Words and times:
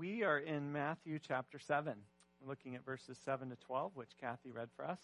We 0.00 0.22
are 0.22 0.38
in 0.38 0.72
Matthew 0.72 1.18
chapter 1.18 1.58
7. 1.58 1.92
Looking 2.48 2.74
at 2.74 2.86
verses 2.86 3.18
7 3.26 3.50
to 3.50 3.56
12, 3.66 3.92
which 3.96 4.08
Kathy 4.18 4.50
read 4.50 4.70
for 4.74 4.86
us. 4.86 4.98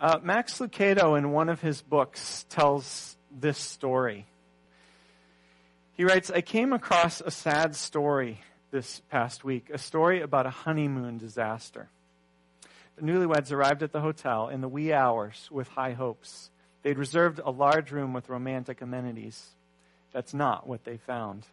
Uh, 0.00 0.18
Max 0.20 0.58
Lucado, 0.58 1.16
in 1.16 1.30
one 1.30 1.48
of 1.48 1.60
his 1.60 1.80
books, 1.82 2.44
tells 2.48 3.16
this 3.30 3.58
story. 3.58 4.26
He 5.92 6.02
writes 6.02 6.32
I 6.32 6.40
came 6.40 6.72
across 6.72 7.20
a 7.20 7.30
sad 7.30 7.76
story 7.76 8.40
this 8.72 9.02
past 9.08 9.44
week, 9.44 9.70
a 9.72 9.78
story 9.78 10.20
about 10.20 10.46
a 10.46 10.50
honeymoon 10.50 11.18
disaster. 11.18 11.88
The 12.96 13.02
newlyweds 13.02 13.52
arrived 13.52 13.84
at 13.84 13.92
the 13.92 14.00
hotel 14.00 14.48
in 14.48 14.62
the 14.62 14.68
wee 14.68 14.92
hours 14.92 15.48
with 15.48 15.68
high 15.68 15.92
hopes. 15.92 16.50
They'd 16.82 16.98
reserved 16.98 17.38
a 17.38 17.52
large 17.52 17.92
room 17.92 18.12
with 18.12 18.28
romantic 18.28 18.80
amenities. 18.80 19.50
That's 20.12 20.34
not 20.34 20.66
what 20.66 20.82
they 20.82 20.96
found. 20.96 21.46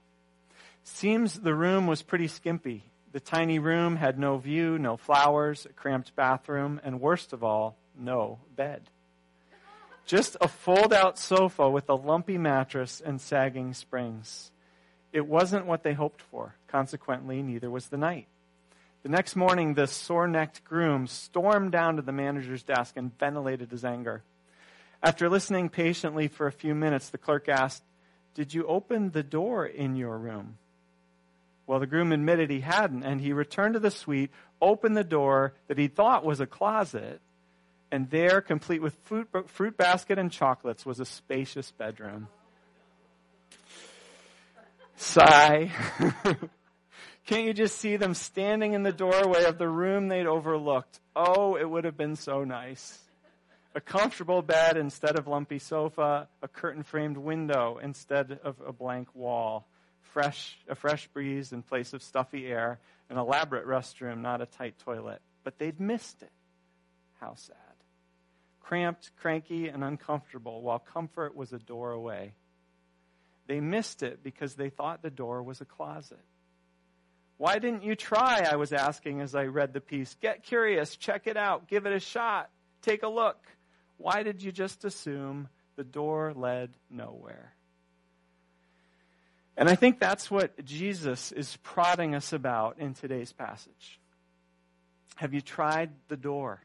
Seems 0.83 1.39
the 1.39 1.55
room 1.55 1.87
was 1.87 2.01
pretty 2.01 2.27
skimpy. 2.27 2.83
The 3.11 3.19
tiny 3.19 3.59
room 3.59 3.95
had 3.95 4.19
no 4.19 4.37
view, 4.37 4.77
no 4.77 4.97
flowers, 4.97 5.65
a 5.65 5.73
cramped 5.73 6.15
bathroom, 6.15 6.79
and 6.83 7.01
worst 7.01 7.33
of 7.33 7.43
all, 7.43 7.77
no 7.97 8.39
bed. 8.55 8.89
Just 10.05 10.37
a 10.41 10.47
fold 10.47 10.93
out 10.93 11.17
sofa 11.17 11.69
with 11.69 11.89
a 11.89 11.95
lumpy 11.95 12.37
mattress 12.37 13.01
and 13.03 13.21
sagging 13.21 13.73
springs. 13.73 14.51
It 15.11 15.27
wasn't 15.27 15.65
what 15.65 15.83
they 15.83 15.93
hoped 15.93 16.21
for. 16.21 16.55
Consequently, 16.67 17.41
neither 17.41 17.69
was 17.69 17.87
the 17.87 17.97
night. 17.97 18.27
The 19.01 19.09
next 19.09 19.35
morning, 19.35 19.73
the 19.73 19.87
sore 19.87 20.27
necked 20.27 20.63
groom 20.63 21.07
stormed 21.07 21.71
down 21.71 21.95
to 21.95 22.01
the 22.01 22.11
manager's 22.11 22.63
desk 22.63 22.97
and 22.97 23.17
ventilated 23.17 23.71
his 23.71 23.85
anger. 23.85 24.23
After 25.01 25.29
listening 25.29 25.69
patiently 25.69 26.27
for 26.27 26.47
a 26.47 26.51
few 26.51 26.75
minutes, 26.75 27.09
the 27.09 27.17
clerk 27.17 27.47
asked, 27.47 27.83
Did 28.33 28.53
you 28.53 28.65
open 28.67 29.11
the 29.11 29.23
door 29.23 29.65
in 29.65 29.95
your 29.95 30.17
room? 30.17 30.57
Well, 31.69 31.79
the 31.79 31.85
groom 31.85 32.11
admitted 32.11 32.49
he 32.49 32.61
hadn't, 32.61 33.03
and 33.03 33.21
he 33.21 33.31
returned 33.31 33.75
to 33.75 33.79
the 33.79 33.91
suite, 33.91 34.31
opened 34.59 34.97
the 34.97 35.03
door 35.03 35.53
that 35.67 35.77
he 35.77 35.87
thought 35.87 36.25
was 36.25 36.39
a 36.39 36.47
closet, 36.47 37.21
and 37.91 38.09
there, 38.09 38.41
complete 38.41 38.81
with 38.81 38.95
fruit, 39.03 39.29
fruit 39.45 39.77
basket 39.77 40.17
and 40.17 40.31
chocolates, 40.31 40.83
was 40.83 40.99
a 40.99 41.05
spacious 41.05 41.69
bedroom. 41.69 42.27
Sigh. 44.95 45.69
Can't 47.27 47.45
you 47.45 47.53
just 47.53 47.77
see 47.77 47.97
them 47.97 48.15
standing 48.15 48.73
in 48.73 48.81
the 48.81 48.91
doorway 48.91 49.43
of 49.43 49.59
the 49.59 49.69
room 49.69 50.07
they'd 50.07 50.25
overlooked? 50.25 50.99
Oh, 51.15 51.55
it 51.55 51.69
would 51.69 51.85
have 51.85 51.95
been 51.95 52.15
so 52.15 52.43
nice. 52.43 52.97
A 53.75 53.79
comfortable 53.79 54.41
bed 54.41 54.75
instead 54.75 55.19
of 55.19 55.27
lumpy 55.27 55.59
sofa, 55.59 56.29
a 56.41 56.47
curtain 56.47 56.81
framed 56.81 57.17
window 57.17 57.77
instead 57.77 58.39
of 58.43 58.55
a 58.65 58.73
blank 58.73 59.13
wall 59.13 59.67
fresh, 60.13 60.57
a 60.67 60.75
fresh 60.75 61.07
breeze 61.07 61.51
in 61.51 61.63
place 61.63 61.93
of 61.93 62.03
stuffy 62.03 62.47
air, 62.47 62.79
an 63.09 63.17
elaborate 63.17 63.65
restroom, 63.65 64.21
not 64.21 64.41
a 64.41 64.45
tight 64.45 64.77
toilet. 64.79 65.21
But 65.43 65.57
they'd 65.57 65.79
missed 65.79 66.21
it. 66.21 66.31
How 67.19 67.35
sad. 67.35 67.55
Cramped, 68.61 69.11
cranky, 69.17 69.67
and 69.67 69.83
uncomfortable, 69.83 70.61
while 70.61 70.79
comfort 70.79 71.35
was 71.35 71.53
a 71.53 71.59
door 71.59 71.91
away. 71.91 72.33
They 73.47 73.59
missed 73.59 74.03
it 74.03 74.21
because 74.23 74.53
they 74.53 74.69
thought 74.69 75.01
the 75.01 75.09
door 75.09 75.41
was 75.41 75.59
a 75.59 75.65
closet. 75.65 76.19
Why 77.37 77.57
didn't 77.57 77.83
you 77.83 77.95
try? 77.95 78.41
I 78.41 78.57
was 78.57 78.73
asking 78.73 79.21
as 79.21 79.33
I 79.33 79.45
read 79.45 79.73
the 79.73 79.81
piece. 79.81 80.15
Get 80.21 80.43
curious, 80.43 80.97
check 80.97 81.25
it 81.25 81.37
out, 81.37 81.67
give 81.67 81.85
it 81.85 81.93
a 81.93 81.99
shot, 81.99 82.49
take 82.81 83.01
a 83.01 83.07
look. 83.07 83.37
Why 83.97 84.23
did 84.23 84.43
you 84.43 84.51
just 84.51 84.85
assume 84.85 85.47
the 85.77 85.83
door 85.83 86.33
led 86.35 86.71
nowhere? 86.89 87.53
And 89.59 89.67
I 89.67 89.75
think 89.75 89.99
that's 89.99 90.31
what 90.31 90.63
Jesus 90.63 91.33
is 91.33 91.57
prodding 91.63 92.15
us 92.15 92.31
about 92.31 92.79
in 92.79 92.93
today's 92.93 93.33
passage. 93.33 93.99
Have 95.17 95.33
you 95.33 95.41
tried 95.41 95.89
the 96.07 96.15
door? 96.15 96.61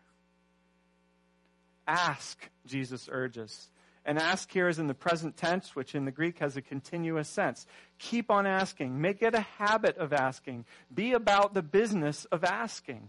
Ask, 1.88 2.38
Jesus 2.66 3.08
urges. 3.10 3.68
And 4.04 4.16
ask 4.16 4.48
here 4.48 4.68
is 4.68 4.78
in 4.78 4.86
the 4.86 4.94
present 4.94 5.36
tense, 5.36 5.74
which 5.74 5.96
in 5.96 6.04
the 6.04 6.12
Greek 6.12 6.38
has 6.38 6.56
a 6.56 6.62
continuous 6.62 7.28
sense. 7.28 7.66
Keep 7.98 8.30
on 8.30 8.46
asking. 8.46 9.00
Make 9.00 9.22
it 9.22 9.34
a 9.34 9.40
habit 9.40 9.96
of 9.96 10.12
asking. 10.12 10.64
Be 10.94 11.14
about 11.14 11.52
the 11.52 11.62
business 11.62 12.26
of 12.26 12.44
asking. 12.44 13.08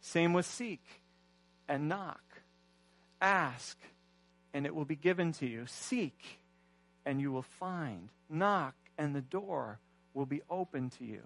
Same 0.00 0.32
with 0.32 0.46
seek 0.46 0.84
and 1.68 1.88
knock. 1.88 2.22
Ask, 3.20 3.76
and 4.54 4.66
it 4.66 4.74
will 4.74 4.84
be 4.84 4.94
given 4.94 5.32
to 5.32 5.48
you. 5.48 5.64
Seek, 5.66 6.38
and 7.04 7.20
you 7.20 7.32
will 7.32 7.42
find. 7.42 8.10
Knock, 8.28 8.74
and 8.98 9.14
the 9.14 9.20
door 9.20 9.80
will 10.14 10.26
be 10.26 10.42
open 10.48 10.90
to 10.90 11.04
you. 11.04 11.22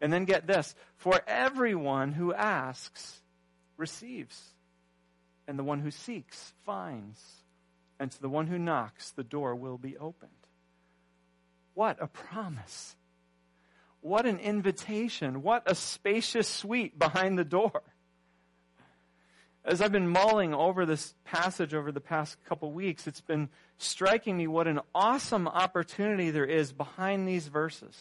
And 0.00 0.12
then 0.12 0.24
get 0.24 0.46
this 0.46 0.74
for 0.96 1.20
everyone 1.26 2.12
who 2.12 2.32
asks 2.32 3.20
receives, 3.76 4.54
and 5.46 5.58
the 5.58 5.64
one 5.64 5.80
who 5.80 5.90
seeks 5.90 6.52
finds, 6.64 7.20
and 7.98 8.10
to 8.10 8.20
the 8.20 8.28
one 8.28 8.46
who 8.46 8.58
knocks, 8.58 9.10
the 9.10 9.24
door 9.24 9.54
will 9.54 9.78
be 9.78 9.96
opened. 9.96 10.30
What 11.74 11.98
a 12.00 12.06
promise! 12.06 12.96
What 14.00 14.26
an 14.26 14.38
invitation! 14.38 15.42
What 15.42 15.64
a 15.66 15.74
spacious 15.74 16.48
suite 16.48 16.98
behind 16.98 17.38
the 17.38 17.44
door. 17.44 17.82
As 19.62 19.82
I've 19.82 19.92
been 19.92 20.08
mulling 20.08 20.54
over 20.54 20.86
this 20.86 21.14
passage 21.24 21.74
over 21.74 21.92
the 21.92 22.00
past 22.00 22.42
couple 22.46 22.72
weeks, 22.72 23.06
it's 23.06 23.20
been 23.20 23.50
striking 23.76 24.36
me 24.36 24.46
what 24.46 24.66
an 24.66 24.80
awesome 24.94 25.46
opportunity 25.46 26.30
there 26.30 26.46
is 26.46 26.72
behind 26.72 27.28
these 27.28 27.46
verses. 27.46 27.94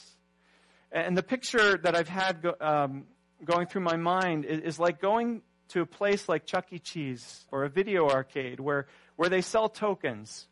And 0.89 1.17
the 1.17 1.23
picture 1.23 1.77
that 1.77 1.95
I've 1.95 2.07
had 2.07 2.41
go, 2.41 2.55
um, 2.61 3.03
going 3.43 3.67
through 3.67 3.81
my 3.81 3.97
mind 3.97 4.45
is, 4.45 4.61
is, 4.61 4.79
like 4.79 5.01
going 5.01 5.41
to 5.69 5.81
a 5.81 5.85
place 5.85 6.29
like 6.29 6.45
Chuck 6.45 6.67
E. 6.71 6.79
Cheese 6.79 7.45
or 7.51 7.65
a 7.65 7.69
video 7.69 8.09
arcade 8.09 8.61
where, 8.61 8.87
where 9.17 9.29
they 9.29 9.41
sell 9.41 9.67
tokens. 9.67 10.47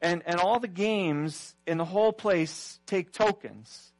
And, 0.00 0.22
and 0.26 0.40
all 0.40 0.58
the 0.58 0.68
games 0.68 1.54
in 1.68 1.78
the 1.78 1.84
whole 1.84 2.12
place 2.12 2.80
take 2.86 3.12
tokens. 3.12 3.91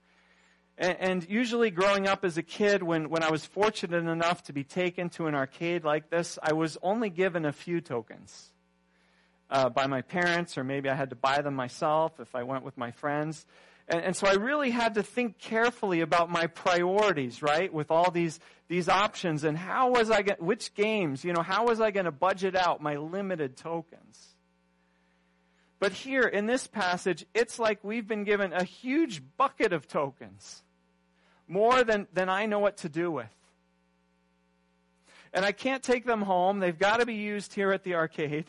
And, 0.79 1.29
usually, 1.29 1.71
growing 1.71 2.09
up 2.09 2.25
as 2.25 2.39
a 2.39 2.43
kid, 2.43 2.83
when, 2.83 3.11
when 3.11 3.23
I 3.23 3.31
was 3.31 3.45
fortunate 3.45 4.09
enough 4.09 4.43
to 4.45 4.53
be 4.53 4.65
taken 4.65 5.11
to 5.11 5.27
an 5.27 5.35
arcade 5.35 5.85
like 5.85 6.09
this, 6.09 6.39
I 6.43 6.55
was 6.55 6.79
only 6.83 7.11
given 7.11 7.45
a 7.45 7.53
few 7.53 7.81
tokens 7.81 8.51
uh, 9.51 9.69
by 9.69 9.87
my 9.87 10.01
parents, 10.01 10.57
or 10.57 10.65
maybe 10.65 10.89
I 10.89 10.95
had 10.95 11.11
to 11.11 11.17
buy 11.17 11.43
them 11.43 11.55
myself 11.55 12.19
if 12.21 12.35
I 12.35 12.43
went 12.43 12.65
with 12.65 12.79
my 12.79 12.91
friends. 12.91 13.47
And, 13.87 14.03
and 14.03 14.17
so 14.17 14.27
I 14.27 14.35
really 14.35 14.71
had 14.71 14.95
to 14.95 15.03
think 15.03 15.39
carefully 15.39 16.01
about 16.01 16.31
my 16.31 16.47
priorities, 16.47 17.43
right, 17.43 17.73
with 17.73 17.91
all 17.91 18.11
these, 18.11 18.41
these 18.69 18.89
options, 18.89 19.45
and 19.45 19.59
how 19.59 19.91
was 19.91 20.11
I 20.11 20.23
going 20.23 20.39
which 20.41 20.75
games, 20.75 21.23
you 21.23 21.35
know, 21.35 21.43
how 21.43 21.67
was 21.67 21.81
I 21.81 21.91
going 21.91 22.07
to 22.07 22.13
budget 22.13 22.57
out 22.57 22.83
my 22.83 22.97
limited 22.97 23.59
tokens? 23.59 24.32
But 25.83 25.95
here 25.95 26.23
in 26.23 26.47
this 26.47 26.69
passage, 26.69 27.27
it's 27.35 27.59
like 27.59 27.83
we've 27.83 28.07
been 28.07 28.23
given 28.23 28.53
a 28.53 28.63
huge 28.63 29.21
bucket 29.37 29.73
of 29.73 29.89
tokens, 29.89 30.63
more 31.49 31.83
than, 31.83 32.07
than 32.13 32.29
I 32.29 32.47
know 32.47 32.61
what 32.61 32.77
to 32.79 32.89
do 32.89 33.11
with. 33.11 33.35
And 35.33 35.45
I 35.45 35.51
can't 35.51 35.83
take 35.83 36.07
them 36.07 36.23
home. 36.23 36.61
They've 36.61 36.79
got 36.79 37.01
to 37.01 37.05
be 37.05 37.17
used 37.17 37.55
here 37.55 37.73
at 37.73 37.83
the 37.83 37.97
arcade. 37.97 38.45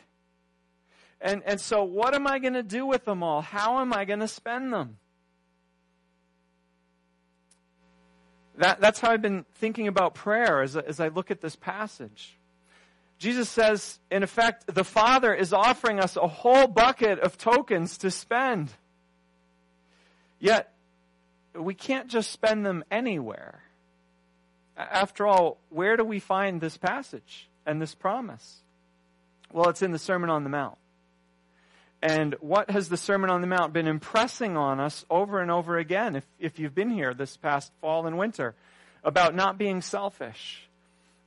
And, 1.19 1.41
and 1.47 1.59
so, 1.59 1.83
what 1.83 2.13
am 2.13 2.27
I 2.27 2.37
going 2.37 2.53
to 2.53 2.61
do 2.61 2.85
with 2.85 3.03
them 3.03 3.23
all? 3.23 3.41
How 3.41 3.79
am 3.79 3.93
I 3.93 4.05
going 4.05 4.19
to 4.19 4.27
spend 4.27 4.71
them? 4.71 4.99
That, 8.57 8.79
that's 8.79 8.99
how 8.99 9.09
I've 9.09 9.23
been 9.23 9.47
thinking 9.55 9.87
about 9.87 10.13
prayer 10.13 10.61
as, 10.61 10.77
as 10.77 10.99
I 10.99 11.07
look 11.07 11.31
at 11.31 11.41
this 11.41 11.55
passage. 11.55 12.37
Jesus 13.23 13.47
says, 13.47 13.99
in 14.11 14.21
effect, 14.21 14.65
the 14.67 14.83
Father 14.83 15.33
is 15.33 15.53
offering 15.53 15.97
us 15.97 16.17
a 16.17 16.27
whole 16.27 16.67
bucket 16.67 17.19
of 17.19 17.37
tokens 17.37 17.99
to 17.99 18.11
spend. 18.11 18.69
Yet, 20.41 20.73
we 21.57 21.73
can't 21.73 22.09
just 22.09 22.31
spend 22.31 22.65
them 22.65 22.83
anywhere. 22.91 23.63
After 24.75 25.25
all, 25.25 25.57
where 25.69 25.95
do 25.95 26.03
we 26.03 26.19
find 26.19 26.59
this 26.59 26.75
passage 26.75 27.47
and 27.65 27.81
this 27.81 27.95
promise? 27.95 28.57
Well, 29.53 29.69
it's 29.69 29.81
in 29.81 29.91
the 29.91 29.99
Sermon 29.99 30.29
on 30.29 30.43
the 30.43 30.49
Mount. 30.49 30.77
And 32.01 32.35
what 32.41 32.69
has 32.71 32.89
the 32.89 32.97
Sermon 32.97 33.29
on 33.29 33.39
the 33.39 33.47
Mount 33.47 33.71
been 33.71 33.87
impressing 33.87 34.57
on 34.57 34.81
us 34.81 35.05
over 35.09 35.39
and 35.39 35.49
over 35.49 35.77
again, 35.77 36.17
if, 36.17 36.25
if 36.41 36.59
you've 36.59 36.75
been 36.75 36.89
here 36.89 37.13
this 37.13 37.37
past 37.37 37.71
fall 37.79 38.05
and 38.05 38.17
winter, 38.17 38.53
about 39.01 39.33
not 39.33 39.57
being 39.57 39.81
selfish, 39.81 40.67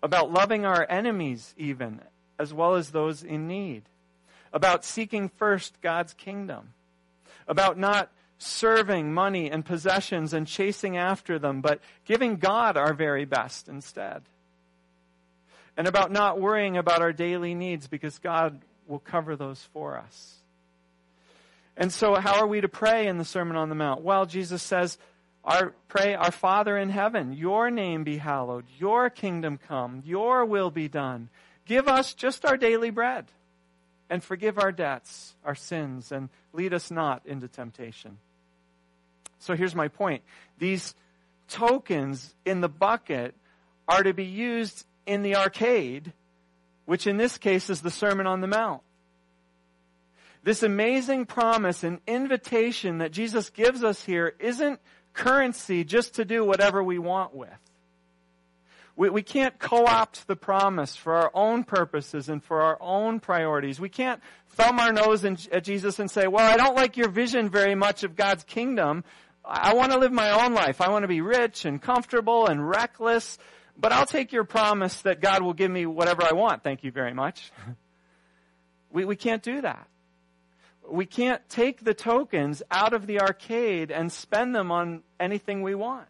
about 0.03 0.33
loving 0.33 0.65
our 0.65 0.87
enemies, 0.89 1.55
even, 1.57 2.01
as 2.39 2.53
well 2.53 2.75
as 2.75 2.91
those 2.91 3.23
in 3.23 3.47
need, 3.49 3.83
about 4.53 4.85
seeking 4.85 5.29
first 5.29 5.81
God's 5.81 6.13
kingdom, 6.15 6.75
about 7.49 7.79
not 7.79 8.11
serving 8.39 9.13
money 9.15 9.51
and 9.51 9.65
possessions 9.65 10.33
and 10.33 10.47
chasing 10.47 10.97
after 10.97 11.39
them, 11.39 11.61
but 11.61 11.81
giving 12.05 12.37
God 12.37 12.77
our 12.77 12.93
very 12.93 13.25
best 13.25 13.69
instead. 13.69 14.23
And 15.77 15.87
about 15.87 16.11
not 16.11 16.41
worrying 16.41 16.77
about 16.77 17.03
our 17.03 17.13
daily 17.13 17.55
needs 17.55 17.87
because 17.87 18.19
God 18.19 18.61
will 18.87 18.99
cover 18.99 19.37
those 19.37 19.63
for 19.73 19.99
us. 19.99 20.37
And 21.77 21.93
so, 21.93 22.15
how 22.15 22.41
are 22.41 22.47
we 22.47 22.63
to 22.63 22.69
pray 22.69 23.07
in 23.07 23.19
the 23.19 23.25
Sermon 23.25 23.57
on 23.57 23.69
the 23.69 23.75
Mount? 23.75 24.01
Well, 24.03 24.25
Jesus 24.25 24.63
says, 24.63 24.97
our, 25.47 25.73
pray, 25.87 26.15
Our 26.17 26.33
Father 26.33 26.77
in 26.77 26.91
heaven, 26.91 27.33
your 27.33 27.71
name 27.71 28.03
be 28.03 28.17
hallowed, 28.17 28.65
your 28.79 29.09
kingdom 29.09 29.59
come, 29.69 30.03
your 30.05 30.45
will 30.45 30.71
be 30.71 30.89
done. 30.89 31.29
Give 31.65 31.87
us 31.87 32.15
just 32.15 32.45
our 32.45 32.57
daily 32.57 32.91
bread 32.91 33.27
and 34.11 34.23
forgive 34.23 34.59
our 34.59 34.73
debts, 34.73 35.35
our 35.45 35.55
sins, 35.55 36.11
and 36.11 36.29
lead 36.53 36.75
us 36.75 36.91
not 36.91 37.25
into 37.27 37.47
temptation. 37.47 38.19
So 39.39 39.55
here's 39.55 39.75
my 39.75 39.87
point. 39.87 40.23
These 40.59 40.95
tokens 41.49 42.35
in 42.45 42.61
the 42.61 42.69
bucket 42.69 43.35
are 43.87 44.03
to 44.03 44.13
be 44.13 44.25
used 44.25 44.85
in 45.07 45.23
the 45.23 45.37
arcade, 45.37 46.13
which 46.87 47.07
in 47.07 47.19
this 47.19 47.39
case 47.39 47.71
is 47.71 47.83
the 47.83 47.91
Sermon 47.91 48.27
on 48.27 48.41
the 48.41 48.49
Mount. 48.49 48.83
This 50.43 50.63
amazing 50.63 51.27
promise 51.27 51.85
and 51.85 52.01
invitation 52.07 52.99
that 52.99 53.13
Jesus 53.13 53.51
gives 53.51 53.83
us 53.83 54.05
here 54.05 54.35
isn't 54.39 54.81
currency 55.17 55.83
just 55.83 56.15
to 56.15 56.25
do 56.25 56.45
whatever 56.45 56.83
we 56.83 56.99
want 56.99 57.35
with. 57.35 57.49
We, 58.95 59.11
we 59.11 59.23
can't 59.23 59.59
co-opt 59.59 60.27
the 60.27 60.37
promise 60.37 60.95
for 60.97 61.15
our 61.15 61.31
own 61.35 61.65
purposes 61.65 62.29
and 62.29 62.43
for 62.43 62.63
our 62.63 62.79
own 62.81 63.21
priorities. 63.21 63.81
We 63.81 63.89
can't 63.89 64.23
thumb 64.51 64.79
our 64.79 64.93
nose 64.93 65.25
in, 65.25 65.37
at 65.53 65.65
Jesus 65.65 65.99
and 65.99 66.11
say, 66.11 66.27
well, 66.27 66.51
I 66.51 66.57
don't 66.57 66.77
like 66.77 66.97
your 66.97 67.09
vision 67.09 67.51
very 67.51 67.75
much 67.75 68.05
of 68.05 68.17
God's 68.17 68.45
kingdom. 68.45 69.05
I 69.45 69.75
want 69.75 69.93
to 69.93 69.99
live 69.99 70.13
my 70.13 70.45
own 70.45 70.55
life. 70.55 70.81
I 70.81 70.89
want 70.89 71.03
to 71.03 71.09
be 71.09 71.21
rich 71.21 71.65
and 71.65 71.81
comfortable 71.81 72.47
and 72.47 72.67
reckless, 72.67 73.39
but 73.77 73.93
I'll 73.93 74.07
take 74.07 74.33
your 74.33 74.45
promise 74.45 75.03
that 75.03 75.21
God 75.21 75.43
will 75.43 75.53
give 75.53 75.71
me 75.71 75.85
whatever 75.87 76.23
I 76.25 76.33
want. 76.33 76.63
Thank 76.63 76.83
you 76.83 76.91
very 76.91 77.13
much. 77.13 77.53
we, 78.91 79.05
we 79.05 79.17
can't 79.17 79.43
do 79.43 79.61
that. 79.61 79.89
We 80.89 81.07
can't 81.07 81.47
take 81.49 81.85
the 81.85 81.95
tokens 81.95 82.63
out 82.71 82.93
of 82.93 83.07
the 83.07 83.21
arcade 83.21 83.91
and 83.91 84.13
spend 84.13 84.55
them 84.55 84.71
on 84.71 85.03
anything 85.19 85.63
we 85.63 85.75
want. 85.75 86.07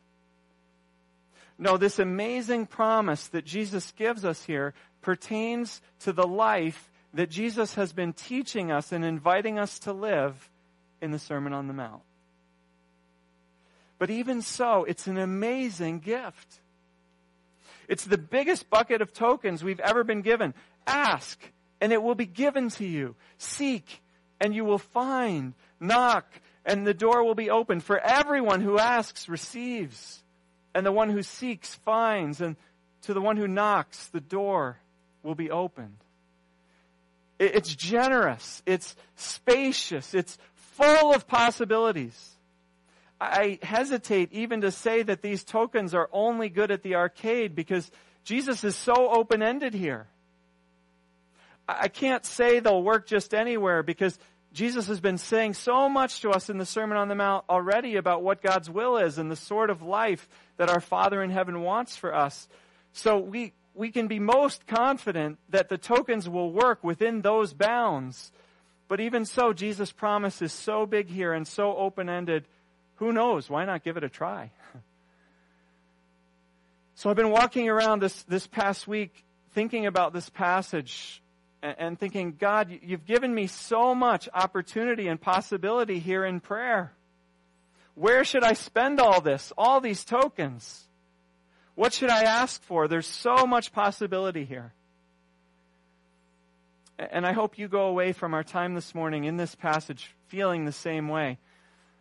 No, 1.59 1.77
this 1.77 1.99
amazing 1.99 2.67
promise 2.67 3.29
that 3.29 3.45
Jesus 3.45 3.93
gives 3.93 4.25
us 4.25 4.45
here 4.45 4.75
pertains 5.01 5.81
to 6.01 6.13
the 6.13 6.27
life 6.27 6.91
that 7.15 7.31
Jesus 7.31 7.75
has 7.75 7.93
been 7.93 8.13
teaching 8.13 8.71
us 8.71 8.93
and 8.93 9.05
inviting 9.05 9.59
us 9.59 9.79
to 9.81 9.93
live 9.93 10.51
in 11.01 11.13
the 11.13 11.19
Sermon 11.19 11.53
on 11.53 11.67
the 11.67 11.73
Mount. 11.73 12.03
But 13.99 14.11
even 14.11 14.43
so, 14.43 14.85
it's 14.85 15.07
an 15.07 15.17
amazing 15.17 16.01
gift. 16.01 16.61
It's 17.89 18.05
the 18.05 18.19
biggest 18.19 18.69
bucket 18.69 19.01
of 19.01 19.15
tokens 19.15 19.65
we've 19.65 19.81
ever 19.81 20.05
been 20.05 20.21
given. 20.21 20.53
Ask, 20.87 21.41
and 21.81 21.93
it 21.93 22.03
will 22.03 22.15
be 22.15 22.27
given 22.27 22.69
to 22.71 22.85
you. 22.85 23.15
Seek, 23.39 24.03
and 24.41 24.55
you 24.55 24.65
will 24.65 24.79
find. 24.79 25.55
Knock, 25.81 26.27
and 26.65 26.87
the 26.87 26.95
door 26.95 27.25
will 27.25 27.35
be 27.35 27.51
open. 27.51 27.81
For 27.81 27.99
everyone 27.99 28.61
who 28.61 28.79
asks 28.79 29.29
receives 29.29 30.23
and 30.75 30.85
the 30.85 30.93
one 30.93 31.11
who 31.11 31.23
seeks 31.23 31.75
finds, 31.75 32.41
and 32.41 32.57
to 33.03 33.15
the 33.15 33.21
one 33.21 33.37
who 33.37 33.49
knocks, 33.49 34.09
the 34.09 34.21
door 34.21 34.79
will 35.23 35.35
be 35.35 35.51
opened. 35.51 35.97
It's 37.39 37.75
generous, 37.75 38.63
it's 38.67 38.97
spacious, 39.15 40.15
it's 40.15 40.39
full 40.55 41.15
of 41.15 41.27
possibilities. 41.27 42.33
I 43.21 43.59
hesitate 43.63 44.33
even 44.33 44.61
to 44.63 44.71
say 44.71 45.03
that 45.03 45.23
these 45.23 45.45
tokens 45.45 45.95
are 45.95 46.09
only 46.13 46.49
good 46.49 46.71
at 46.71 46.83
the 46.83 46.97
arcade 46.97 47.55
because 47.55 47.91
Jesus 48.25 48.65
is 48.65 48.77
so 48.77 49.09
open 49.11 49.43
ended 49.43 49.73
here. 49.73 50.09
I 51.69 51.89
can't 51.89 52.25
say 52.25 52.61
they'll 52.61 52.83
work 52.83 53.07
just 53.07 53.35
anywhere 53.35 53.83
because 53.83 54.19
Jesus 54.53 54.87
has 54.87 55.01
been 55.01 55.19
saying 55.19 55.55
so 55.55 55.89
much 55.89 56.21
to 56.21 56.31
us 56.31 56.49
in 56.49 56.59
the 56.59 56.65
Sermon 56.65 56.97
on 56.97 57.09
the 57.09 57.15
Mount 57.15 57.45
already 57.51 57.97
about 57.97 58.23
what 58.23 58.41
God's 58.41 58.71
will 58.71 58.97
is 58.97 59.19
and 59.19 59.31
the 59.31 59.37
sort 59.37 59.69
of 59.69 59.83
life 59.83 60.29
that 60.57 60.71
our 60.71 60.81
Father 60.81 61.23
in 61.23 61.31
heaven 61.31 61.61
wants 61.61 61.97
for 61.97 62.15
us. 62.15 62.49
So 62.93 63.19
we, 63.19 63.53
we 63.75 63.91
can 63.91 64.07
be 64.07 64.19
most 64.19 64.67
confident 64.67 65.39
that 65.51 65.69
the 65.69 65.77
tokens 65.77 66.29
will 66.29 66.53
work 66.53 66.83
within 66.83 67.21
those 67.21 67.53
bounds. 67.53 68.33
But 68.89 69.01
even 69.01 69.25
so, 69.25 69.53
Jesus' 69.53 69.93
promise 69.93 70.41
is 70.41 70.53
so 70.53 70.87
big 70.87 71.09
here 71.09 71.33
and 71.33 71.47
so 71.47 71.77
open 71.77 72.09
ended. 72.09 72.47
Who 72.97 73.13
knows? 73.13 73.51
Why 73.51 73.65
not 73.65 73.85
give 73.85 73.97
it 73.97 74.05
a 74.05 74.09
try? 74.09 74.53
so 76.95 77.11
I've 77.11 77.17
been 77.17 77.31
walking 77.31 77.69
around 77.69 78.01
this, 78.01 78.23
this 78.23 78.47
past 78.47 78.87
week 78.87 79.25
thinking 79.53 79.87
about 79.87 80.13
this 80.13 80.31
passage 80.31 81.21
and 81.79 81.99
thinking, 81.99 82.37
God, 82.39 82.79
you've 82.83 83.07
given 83.07 83.35
me 83.35 83.47
so 83.47 83.95
much 83.95 84.29
opportunity 84.33 85.09
and 85.09 85.21
possibility 85.21 85.99
here 85.99 86.25
in 86.25 86.41
prayer. 86.41 86.93
Where 87.95 88.25
should 88.25 88.45
I 88.45 88.53
spend 88.53 89.01
all 89.01 89.21
this, 89.21 89.53
all 89.57 89.81
these 89.81 90.05
tokens? 90.05 90.85
What 91.75 91.93
should 91.93 92.11
I 92.11 92.23
ask 92.23 92.63
for? 92.63 92.89
There's 92.89 93.07
so 93.07 93.47
much 93.47 93.73
possibility 93.73 94.45
here. 94.45 94.73
And 96.99 97.27
I 97.27 97.33
hope 97.33 97.59
you 97.59 97.69
go 97.69 97.87
away 97.87 98.13
from 98.13 98.33
our 98.33 98.45
time 98.45 98.75
this 98.75 98.95
morning 98.95 99.25
in 99.25 99.37
this 99.37 99.55
passage 99.55 100.15
feeling 100.29 100.65
the 100.65 100.73
same 100.73 101.09
way. 101.09 101.39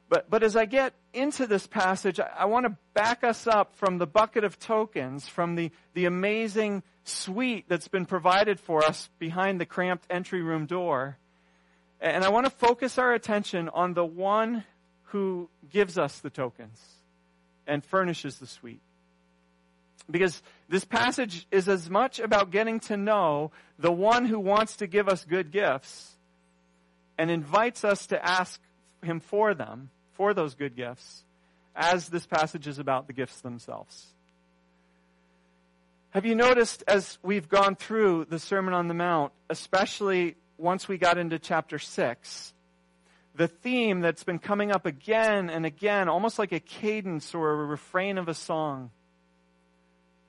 But, 0.08 0.30
but 0.30 0.44
as 0.44 0.56
I 0.56 0.66
get 0.66 0.94
into 1.14 1.48
this 1.48 1.66
passage, 1.66 2.20
I, 2.20 2.30
I 2.40 2.46
want 2.46 2.66
to 2.66 2.78
back 2.94 3.24
us 3.24 3.48
up 3.48 3.76
from 3.76 3.98
the 3.98 4.06
bucket 4.06 4.44
of 4.44 4.60
tokens, 4.60 5.28
from 5.28 5.56
the, 5.56 5.72
the 5.94 6.06
amazing 6.06 6.84
suite 7.04 7.66
that's 7.68 7.88
been 7.88 8.06
provided 8.06 8.60
for 8.60 8.84
us 8.84 9.10
behind 9.20 9.60
the 9.60 9.66
cramped 9.66 10.06
entry 10.10 10.42
room 10.42 10.66
door. 10.66 11.18
And 12.02 12.24
I 12.24 12.30
want 12.30 12.46
to 12.46 12.52
focus 12.52 12.98
our 12.98 13.14
attention 13.14 13.70
on 13.70 13.94
the 13.94 14.06
one 14.06 14.64
who 15.06 15.50
gives 15.72 15.98
us 15.98 16.20
the 16.20 16.30
tokens 16.30 16.80
and 17.66 17.84
furnishes 17.84 18.38
the 18.38 18.48
suite. 18.48 18.82
Because 20.10 20.44
this 20.70 20.86
passage 20.86 21.48
is 21.52 21.68
as 21.68 21.90
much 21.90 22.20
about 22.20 22.52
getting 22.52 22.80
to 22.82 22.98
know 22.98 23.52
the 23.80 23.92
one 23.92 24.26
who 24.26 24.40
wants 24.40 24.78
to 24.78 24.88
give 24.88 25.10
us 25.10 25.26
good 25.26 25.52
gifts 25.52 26.16
and 27.18 27.32
invites 27.32 27.84
us 27.84 28.08
to 28.08 28.24
ask 28.24 28.60
him 29.06 29.20
for 29.20 29.54
them, 29.54 29.90
for 30.14 30.34
those 30.34 30.56
good 30.56 30.76
gifts, 30.76 31.24
as 31.76 32.10
this 32.10 32.26
passage 32.26 32.68
is 32.68 32.80
about 32.80 33.08
the 33.08 33.14
gifts 33.14 33.42
themselves. 33.42 34.08
Have 36.12 36.26
you 36.26 36.36
noticed 36.36 36.84
as 36.88 37.18
we've 37.22 37.50
gone 37.50 37.76
through 37.76 38.26
the 38.30 38.40
Sermon 38.40 38.74
on 38.74 38.88
the 38.88 38.94
Mount, 38.94 39.34
especially 39.50 40.36
once 40.58 40.88
we 40.88 40.98
got 40.98 41.18
into 41.18 41.38
chapter 41.40 41.78
6, 41.78 42.54
the 43.36 43.50
theme 43.50 44.00
that's 44.00 44.24
been 44.24 44.40
coming 44.40 44.72
up 44.72 44.86
again 44.86 45.50
and 45.50 45.66
again, 45.66 46.08
almost 46.08 46.40
like 46.40 46.54
a 46.54 46.62
cadence 46.62 47.36
or 47.36 47.52
a 47.52 47.66
refrain 47.66 48.18
of 48.18 48.30
a 48.30 48.34
song? 48.34 48.92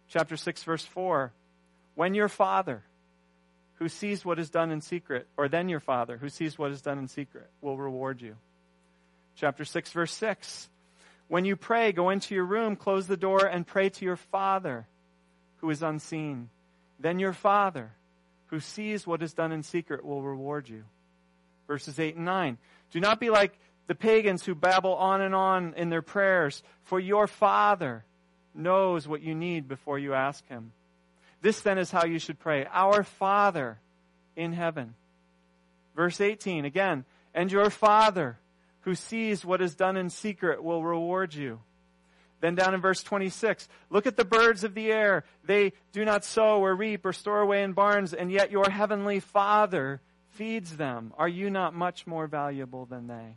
Chapter 0.08 0.36
6, 0.36 0.64
verse 0.64 0.84
4. 0.84 1.32
When 1.94 2.14
your 2.14 2.28
father, 2.28 2.82
who 3.74 3.88
sees 3.88 4.24
what 4.24 4.40
is 4.40 4.50
done 4.50 4.72
in 4.72 4.80
secret, 4.80 5.28
or 5.36 5.48
then 5.48 5.68
your 5.68 5.80
father, 5.80 6.16
who 6.16 6.28
sees 6.28 6.58
what 6.58 6.72
is 6.72 6.82
done 6.82 6.98
in 6.98 7.06
secret, 7.06 7.48
will 7.60 7.76
reward 7.76 8.20
you. 8.20 8.36
Chapter 9.36 9.64
6, 9.64 9.92
verse 9.92 10.12
6. 10.12 10.68
When 11.28 11.44
you 11.44 11.56
pray, 11.56 11.92
go 11.92 12.10
into 12.10 12.34
your 12.34 12.44
room, 12.44 12.76
close 12.76 13.06
the 13.06 13.16
door, 13.16 13.46
and 13.46 13.66
pray 13.66 13.88
to 13.90 14.04
your 14.04 14.16
father 14.16 14.86
who 15.58 15.70
is 15.70 15.82
unseen. 15.82 16.48
Then 16.98 17.18
your 17.18 17.32
Father, 17.32 17.92
who 18.46 18.60
sees 18.60 19.06
what 19.06 19.22
is 19.22 19.34
done 19.34 19.52
in 19.52 19.62
secret, 19.62 20.04
will 20.04 20.22
reward 20.22 20.68
you. 20.68 20.84
Verses 21.66 21.98
8 21.98 22.16
and 22.16 22.24
9. 22.24 22.58
Do 22.92 23.00
not 23.00 23.20
be 23.20 23.30
like 23.30 23.58
the 23.86 23.94
pagans 23.94 24.44
who 24.44 24.54
babble 24.54 24.94
on 24.94 25.20
and 25.20 25.34
on 25.34 25.74
in 25.76 25.90
their 25.90 26.02
prayers, 26.02 26.62
for 26.84 27.00
your 27.00 27.26
Father 27.26 28.04
knows 28.54 29.06
what 29.06 29.22
you 29.22 29.34
need 29.34 29.68
before 29.68 29.98
you 29.98 30.14
ask 30.14 30.46
Him. 30.48 30.72
This 31.42 31.60
then 31.60 31.78
is 31.78 31.90
how 31.90 32.04
you 32.06 32.18
should 32.18 32.38
pray 32.38 32.66
Our 32.72 33.02
Father 33.02 33.78
in 34.34 34.52
heaven. 34.52 34.94
Verse 35.94 36.20
18 36.20 36.64
again, 36.64 37.04
and 37.34 37.50
your 37.50 37.70
Father 37.70 38.38
who 38.86 38.94
sees 38.94 39.44
what 39.44 39.60
is 39.60 39.74
done 39.74 39.96
in 39.96 40.08
secret 40.08 40.62
will 40.62 40.82
reward 40.82 41.34
you. 41.34 41.58
Then 42.40 42.54
down 42.54 42.72
in 42.72 42.80
verse 42.80 43.02
26, 43.02 43.68
look 43.90 44.06
at 44.06 44.16
the 44.16 44.24
birds 44.24 44.62
of 44.62 44.74
the 44.74 44.92
air. 44.92 45.24
They 45.44 45.72
do 45.92 46.04
not 46.04 46.24
sow 46.24 46.64
or 46.64 46.72
reap 46.72 47.04
or 47.04 47.12
store 47.12 47.40
away 47.40 47.64
in 47.64 47.72
barns, 47.72 48.14
and 48.14 48.30
yet 48.30 48.52
your 48.52 48.70
heavenly 48.70 49.18
Father 49.18 50.00
feeds 50.30 50.76
them. 50.76 51.12
Are 51.18 51.26
you 51.28 51.50
not 51.50 51.74
much 51.74 52.06
more 52.06 52.28
valuable 52.28 52.86
than 52.86 53.08
they? 53.08 53.34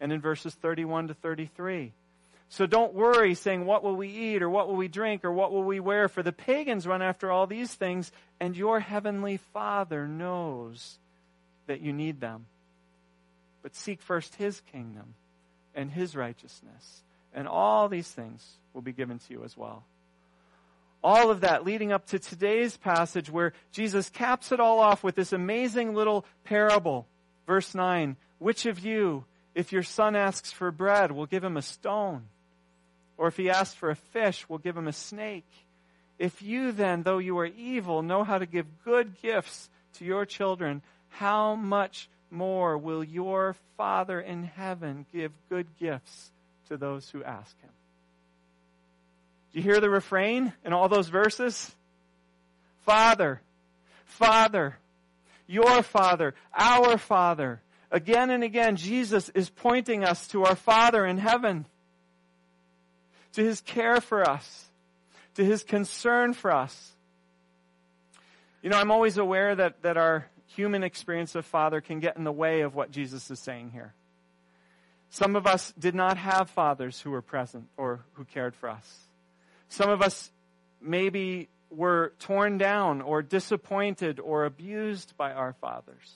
And 0.00 0.10
in 0.10 0.22
verses 0.22 0.54
31 0.54 1.08
to 1.08 1.14
33, 1.14 1.92
so 2.48 2.64
don't 2.64 2.94
worry 2.94 3.34
saying, 3.34 3.66
What 3.66 3.84
will 3.84 3.96
we 3.96 4.08
eat, 4.08 4.42
or 4.42 4.48
what 4.48 4.68
will 4.68 4.76
we 4.76 4.88
drink, 4.88 5.22
or 5.22 5.32
what 5.32 5.52
will 5.52 5.64
we 5.64 5.80
wear? 5.80 6.08
For 6.08 6.22
the 6.22 6.32
pagans 6.32 6.86
run 6.86 7.02
after 7.02 7.30
all 7.30 7.46
these 7.46 7.74
things, 7.74 8.10
and 8.40 8.56
your 8.56 8.80
heavenly 8.80 9.36
Father 9.52 10.08
knows 10.08 10.98
that 11.66 11.82
you 11.82 11.92
need 11.92 12.22
them. 12.22 12.46
But 13.64 13.74
seek 13.74 14.00
first 14.00 14.36
his 14.36 14.60
kingdom 14.70 15.14
and 15.74 15.90
his 15.90 16.14
righteousness 16.14 17.02
and 17.34 17.48
all 17.48 17.88
these 17.88 18.08
things 18.08 18.58
will 18.72 18.82
be 18.82 18.92
given 18.92 19.18
to 19.18 19.32
you 19.32 19.44
as 19.44 19.56
well. 19.56 19.84
All 21.02 21.30
of 21.30 21.40
that 21.40 21.64
leading 21.64 21.92
up 21.92 22.06
to 22.06 22.18
today's 22.18 22.76
passage 22.76 23.30
where 23.30 23.52
Jesus 23.72 24.08
caps 24.08 24.52
it 24.52 24.60
all 24.60 24.78
off 24.78 25.04
with 25.04 25.16
this 25.16 25.32
amazing 25.32 25.94
little 25.94 26.24
parable. 26.44 27.06
Verse 27.46 27.74
9 27.74 28.16
Which 28.38 28.64
of 28.64 28.78
you, 28.78 29.24
if 29.54 29.72
your 29.72 29.82
son 29.82 30.16
asks 30.16 30.50
for 30.50 30.70
bread, 30.70 31.12
will 31.12 31.26
give 31.26 31.44
him 31.44 31.56
a 31.56 31.62
stone? 31.62 32.22
Or 33.18 33.28
if 33.28 33.36
he 33.36 33.50
asks 33.50 33.74
for 33.74 33.90
a 33.90 33.96
fish, 33.96 34.48
we'll 34.48 34.58
give 34.58 34.76
him 34.76 34.88
a 34.88 34.92
snake. 34.92 35.50
If 36.18 36.42
you 36.42 36.72
then, 36.72 37.02
though 37.02 37.18
you 37.18 37.38
are 37.38 37.46
evil, 37.46 38.02
know 38.02 38.24
how 38.24 38.38
to 38.38 38.46
give 38.46 38.84
good 38.84 39.20
gifts 39.20 39.68
to 39.94 40.04
your 40.04 40.24
children, 40.24 40.82
how 41.08 41.54
much 41.54 42.08
more 42.34 42.76
will 42.76 43.02
your 43.02 43.56
Father 43.76 44.20
in 44.20 44.44
heaven 44.44 45.06
give 45.12 45.32
good 45.48 45.66
gifts 45.78 46.30
to 46.68 46.76
those 46.76 47.08
who 47.08 47.22
ask 47.22 47.58
him? 47.60 47.70
Do 49.52 49.60
you 49.60 49.62
hear 49.62 49.80
the 49.80 49.88
refrain 49.88 50.52
in 50.64 50.72
all 50.72 50.88
those 50.88 51.08
verses? 51.08 51.72
Father, 52.84 53.40
Father, 54.04 54.76
your 55.46 55.82
Father, 55.82 56.34
our 56.52 56.98
Father. 56.98 57.60
Again 57.90 58.30
and 58.30 58.42
again, 58.42 58.76
Jesus 58.76 59.28
is 59.30 59.48
pointing 59.48 60.04
us 60.04 60.26
to 60.28 60.44
our 60.44 60.56
Father 60.56 61.06
in 61.06 61.18
heaven, 61.18 61.66
to 63.34 63.44
his 63.44 63.60
care 63.60 64.00
for 64.00 64.28
us, 64.28 64.64
to 65.36 65.44
his 65.44 65.62
concern 65.62 66.34
for 66.34 66.52
us. 66.52 66.92
You 68.62 68.70
know, 68.70 68.78
I'm 68.78 68.90
always 68.90 69.18
aware 69.18 69.54
that, 69.54 69.82
that 69.82 69.96
our 69.96 70.26
human 70.54 70.82
experience 70.82 71.34
of 71.34 71.44
Father 71.44 71.80
can 71.80 72.00
get 72.00 72.16
in 72.16 72.24
the 72.24 72.32
way 72.32 72.60
of 72.62 72.74
what 72.74 72.90
Jesus 72.90 73.30
is 73.30 73.38
saying 73.38 73.70
here. 73.72 73.92
Some 75.10 75.36
of 75.36 75.46
us 75.46 75.72
did 75.78 75.94
not 75.94 76.16
have 76.16 76.50
fathers 76.50 77.00
who 77.00 77.10
were 77.10 77.22
present 77.22 77.68
or 77.76 78.00
who 78.14 78.24
cared 78.24 78.54
for 78.54 78.68
us. 78.68 78.98
Some 79.68 79.90
of 79.90 80.02
us 80.02 80.30
maybe 80.80 81.48
were 81.70 82.12
torn 82.18 82.58
down 82.58 83.00
or 83.00 83.22
disappointed 83.22 84.20
or 84.20 84.44
abused 84.44 85.16
by 85.16 85.32
our 85.32 85.52
fathers. 85.52 86.12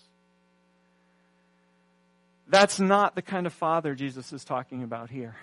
That's 2.48 2.80
not 2.80 3.14
the 3.14 3.22
kind 3.22 3.46
of 3.46 3.52
father 3.52 3.94
Jesus 3.94 4.32
is 4.32 4.44
talking 4.44 4.82
about 4.82 5.10
here. 5.10 5.36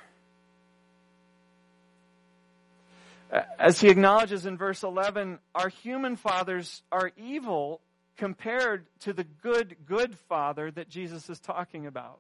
As 3.60 3.80
he 3.82 3.90
acknowledges 3.90 4.46
in 4.46 4.58
verse 4.58 4.84
11, 4.84 5.40
our 5.54 5.70
human 5.70 6.16
fathers 6.16 6.84
are 6.92 7.12
evil 7.18 7.82
compared 8.18 8.86
to 9.02 9.14
the 9.14 9.24
good, 9.24 9.76
good 9.86 10.18
father 10.18 10.72
that 10.72 10.90
Jesus 10.90 11.30
is 11.30 11.40
talking 11.40 11.86
about. 11.86 12.20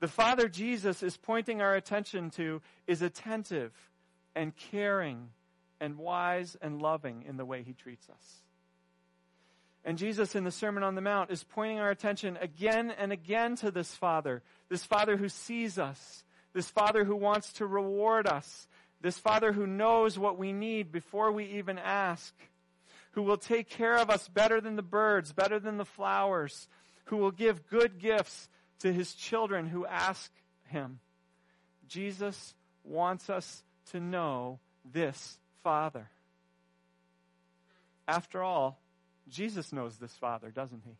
The 0.00 0.08
father 0.08 0.48
Jesus 0.48 1.02
is 1.02 1.16
pointing 1.16 1.62
our 1.62 1.74
attention 1.74 2.30
to 2.32 2.60
is 2.86 3.02
attentive 3.02 3.72
and 4.34 4.54
caring 4.56 5.28
and 5.80 5.96
wise 5.96 6.56
and 6.60 6.80
loving 6.80 7.24
in 7.26 7.36
the 7.36 7.44
way 7.44 7.62
he 7.62 7.72
treats 7.72 8.08
us. 8.08 8.42
And 9.84 9.98
Jesus 9.98 10.34
in 10.34 10.44
the 10.44 10.50
Sermon 10.50 10.82
on 10.82 10.94
the 10.94 11.02
Mount 11.02 11.30
is 11.30 11.44
pointing 11.44 11.78
our 11.78 11.90
attention 11.90 12.38
again 12.40 12.90
and 12.90 13.12
again 13.12 13.56
to 13.56 13.70
this 13.70 13.94
Father, 13.94 14.42
this 14.70 14.84
Father 14.84 15.16
who 15.16 15.28
sees 15.28 15.78
us, 15.78 16.24
this 16.54 16.68
Father 16.68 17.04
who 17.04 17.16
wants 17.16 17.52
to 17.54 17.66
reward 17.66 18.26
us, 18.26 18.66
this 19.02 19.18
Father 19.18 19.52
who 19.52 19.66
knows 19.66 20.18
what 20.18 20.38
we 20.38 20.52
need 20.52 20.90
before 20.90 21.30
we 21.32 21.44
even 21.44 21.78
ask, 21.78 22.34
who 23.14 23.22
will 23.22 23.36
take 23.36 23.68
care 23.68 23.96
of 23.96 24.10
us 24.10 24.28
better 24.28 24.60
than 24.60 24.76
the 24.76 24.82
birds, 24.82 25.32
better 25.32 25.60
than 25.60 25.78
the 25.78 25.84
flowers, 25.84 26.68
who 27.06 27.16
will 27.16 27.30
give 27.30 27.68
good 27.68 27.98
gifts 27.98 28.48
to 28.80 28.92
his 28.92 29.14
children 29.14 29.68
who 29.68 29.86
ask 29.86 30.32
him. 30.66 30.98
Jesus 31.88 32.54
wants 32.82 33.30
us 33.30 33.62
to 33.92 34.00
know 34.00 34.58
this 34.84 35.38
Father. 35.62 36.08
After 38.08 38.42
all, 38.42 38.80
Jesus 39.28 39.72
knows 39.72 39.96
this 39.96 40.12
Father, 40.12 40.50
doesn't 40.50 40.82
he? 40.84 40.96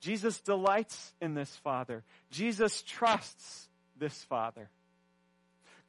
Jesus 0.00 0.40
delights 0.40 1.12
in 1.20 1.34
this 1.34 1.54
Father. 1.56 2.02
Jesus 2.30 2.82
trusts 2.82 3.68
this 3.98 4.24
Father. 4.24 4.68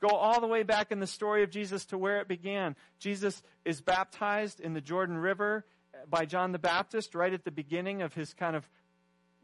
Go 0.03 0.17
all 0.17 0.41
the 0.41 0.47
way 0.47 0.63
back 0.63 0.91
in 0.91 0.99
the 0.99 1.07
story 1.07 1.43
of 1.43 1.49
Jesus 1.49 1.85
to 1.85 1.97
where 1.97 2.19
it 2.19 2.27
began. 2.27 2.75
Jesus 2.99 3.41
is 3.63 3.79
baptized 3.79 4.59
in 4.59 4.73
the 4.73 4.81
Jordan 4.81 5.15
River 5.17 5.65
by 6.09 6.25
John 6.25 6.51
the 6.51 6.59
Baptist 6.59 7.15
right 7.15 7.31
at 7.31 7.45
the 7.45 7.51
beginning 7.51 8.01
of 8.01 8.13
his 8.13 8.33
kind 8.33 8.57
of 8.57 8.67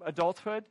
adulthood. 0.05 0.65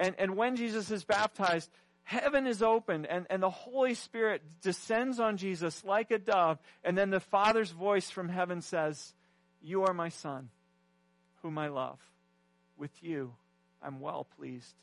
And, 0.00 0.16
and 0.18 0.36
when 0.36 0.56
Jesus 0.56 0.90
is 0.90 1.04
baptized, 1.04 1.70
heaven 2.02 2.48
is 2.48 2.60
opened 2.60 3.06
and, 3.06 3.24
and 3.30 3.40
the 3.40 3.50
Holy 3.50 3.94
Spirit 3.94 4.42
descends 4.62 5.20
on 5.20 5.36
Jesus 5.36 5.84
like 5.84 6.10
a 6.10 6.18
dove. 6.18 6.58
And 6.82 6.98
then 6.98 7.10
the 7.10 7.20
Father's 7.20 7.70
voice 7.70 8.10
from 8.10 8.28
heaven 8.28 8.62
says, 8.62 9.14
You 9.62 9.84
are 9.84 9.94
my 9.94 10.08
Son, 10.08 10.48
whom 11.42 11.56
I 11.56 11.68
love. 11.68 12.00
With 12.76 13.00
you, 13.00 13.32
I'm 13.80 14.00
well 14.00 14.26
pleased. 14.36 14.74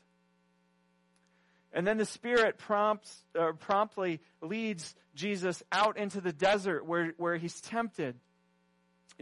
And 1.72 1.86
then 1.86 1.96
the 1.96 2.04
Spirit 2.04 2.58
prompts, 2.58 3.16
uh, 3.38 3.52
promptly 3.52 4.20
leads 4.40 4.94
Jesus 5.14 5.62
out 5.72 5.96
into 5.96 6.20
the 6.20 6.32
desert 6.32 6.86
where, 6.86 7.14
where 7.16 7.36
he's 7.36 7.60
tempted. 7.60 8.16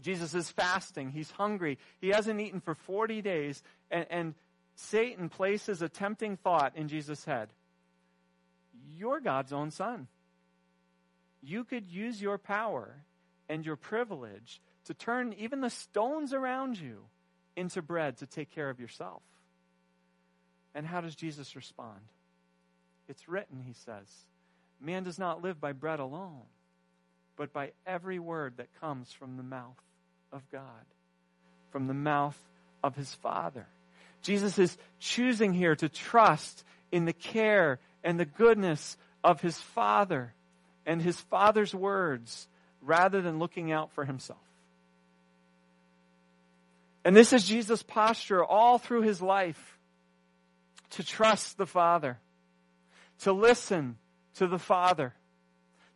Jesus 0.01 0.35
is 0.35 0.51
fasting. 0.51 1.11
He's 1.11 1.31
hungry. 1.31 1.79
He 2.01 2.09
hasn't 2.09 2.41
eaten 2.41 2.61
for 2.61 2.75
40 2.75 3.23
days. 3.23 3.63
And, 3.91 4.07
and 4.11 4.35
Satan 4.75 5.29
places 5.29 5.83
a 5.83 5.89
tempting 5.89 6.37
thought 6.37 6.77
in 6.77 6.89
Jesus' 6.89 7.25
head 7.25 7.49
you're 8.97 9.21
God's 9.21 9.53
own 9.53 9.71
son. 9.71 10.09
You 11.43 11.65
could 11.65 11.87
use 11.87 12.21
your 12.21 12.39
power 12.39 12.97
and 13.49 13.65
your 13.65 13.77
privilege 13.77 14.61
to 14.87 14.95
turn 14.95 15.35
even 15.39 15.61
the 15.61 15.71
stones 15.71 16.33
around 16.33 16.79
you 16.79 17.05
into 17.57 17.83
bread 17.83 18.19
to 18.19 18.27
take 18.27 18.51
care 18.51 18.71
of 18.71 18.81
yourself. 18.81 19.23
And 20.75 20.87
how 20.87 21.01
does 21.01 21.15
Jesus 21.15 21.57
respond? 21.57 22.01
It's 23.11 23.29
written, 23.29 23.61
he 23.67 23.73
says, 23.73 24.07
man 24.81 25.03
does 25.03 25.19
not 25.19 25.43
live 25.43 25.61
by 25.61 25.73
bread 25.73 25.99
alone, 25.99 26.43
but 27.37 27.53
by 27.53 27.73
every 27.85 28.21
word 28.21 28.55
that 28.59 28.69
comes 28.81 29.11
from 29.11 29.37
the 29.37 29.43
mouth 29.43 29.83
of 30.33 30.49
God, 30.53 30.63
from 31.73 31.89
the 31.89 31.93
mouth 31.93 32.39
of 32.85 32.95
his 32.95 33.13
Father. 33.17 33.67
Jesus 34.23 34.61
is 34.61 34.79
choosing 35.01 35.53
here 35.53 35.75
to 35.75 35.89
trust 35.89 36.65
in 36.93 37.05
the 37.05 37.13
care 37.13 37.81
and 38.05 38.19
the 38.19 38.25
goodness 38.25 38.97
of 39.25 39.41
his 39.41 39.59
Father 39.59 40.33
and 40.87 41.03
his 41.03 41.19
Father's 41.21 41.75
words 41.75 42.47
rather 42.81 43.21
than 43.21 43.41
looking 43.41 43.73
out 43.73 43.91
for 43.91 44.05
himself. 44.05 44.39
And 47.05 47.17
this 47.17 47.33
is 47.33 47.45
Jesus' 47.45 47.83
posture 47.83 48.45
all 48.45 48.79
through 48.79 49.03
his 49.03 49.21
life 49.21 49.79
to 50.91 51.03
trust 51.03 51.57
the 51.59 51.67
Father, 51.67 52.19
to 53.21 53.33
listen 53.33 53.97
to 54.35 54.47
the 54.47 54.59
Father, 54.59 55.15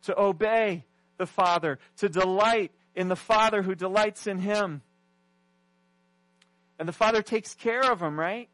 to 0.03 0.19
obey 0.19 0.85
the 1.17 1.25
Father, 1.25 1.79
to 1.97 2.09
delight 2.09 2.71
in 2.95 3.07
the 3.07 3.15
Father 3.15 3.61
who 3.61 3.75
delights 3.75 4.27
in 4.27 4.39
him. 4.39 4.81
And 6.77 6.87
the 6.87 6.93
Father 6.93 7.21
takes 7.21 7.53
care 7.55 7.91
of 7.91 8.01
him, 8.01 8.19
right? 8.19 8.49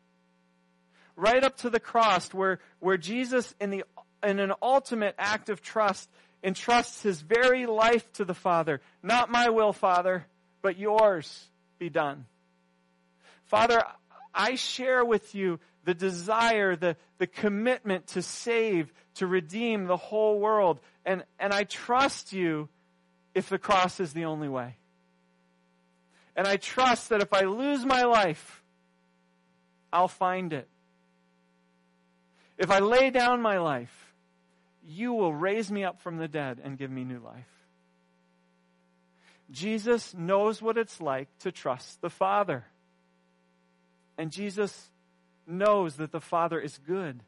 right 1.15 1.43
up 1.43 1.57
to 1.57 1.69
the 1.69 1.79
cross 1.79 2.33
where, 2.33 2.59
where 2.79 2.97
Jesus, 2.97 3.53
in, 3.59 3.69
the, 3.69 3.83
in 4.23 4.39
an 4.39 4.53
ultimate 4.61 5.15
act 5.17 5.49
of 5.49 5.61
trust, 5.61 6.09
entrusts 6.43 7.03
his 7.03 7.21
very 7.21 7.67
life 7.67 8.11
to 8.13 8.25
the 8.25 8.33
Father. 8.33 8.81
Not 9.03 9.29
my 9.29 9.49
will, 9.49 9.73
Father, 9.73 10.25
but 10.61 10.77
yours 10.77 11.47
be 11.77 11.89
done. 11.89 12.25
Father, 13.45 13.83
I 14.33 14.55
share 14.55 15.05
with 15.05 15.35
you 15.35 15.59
the 15.83 15.93
desire, 15.93 16.75
the, 16.75 16.95
the 17.17 17.27
commitment 17.27 18.07
to 18.07 18.21
save, 18.21 18.93
to 19.15 19.27
redeem 19.27 19.85
the 19.85 19.97
whole 19.97 20.39
world. 20.39 20.79
And, 21.05 21.23
and 21.39 21.53
I 21.53 21.63
trust 21.63 22.33
you 22.33 22.69
if 23.33 23.49
the 23.49 23.57
cross 23.57 23.99
is 23.99 24.13
the 24.13 24.25
only 24.25 24.49
way. 24.49 24.75
And 26.35 26.47
I 26.47 26.57
trust 26.57 27.09
that 27.09 27.21
if 27.21 27.33
I 27.33 27.41
lose 27.41 27.85
my 27.85 28.03
life, 28.03 28.63
I'll 29.91 30.07
find 30.07 30.53
it. 30.53 30.67
If 32.57 32.69
I 32.69 32.79
lay 32.79 33.09
down 33.09 33.41
my 33.41 33.57
life, 33.57 34.13
you 34.87 35.13
will 35.13 35.33
raise 35.33 35.71
me 35.71 35.83
up 35.83 35.99
from 36.01 36.17
the 36.17 36.27
dead 36.27 36.59
and 36.63 36.77
give 36.77 36.91
me 36.91 37.03
new 37.03 37.19
life. 37.19 37.47
Jesus 39.49 40.13
knows 40.13 40.61
what 40.61 40.77
it's 40.77 41.01
like 41.01 41.27
to 41.39 41.51
trust 41.51 42.01
the 42.01 42.09
Father. 42.09 42.65
And 44.17 44.31
Jesus 44.31 44.90
knows 45.47 45.95
that 45.97 46.11
the 46.11 46.21
Father 46.21 46.59
is 46.59 46.77
good. 46.87 47.21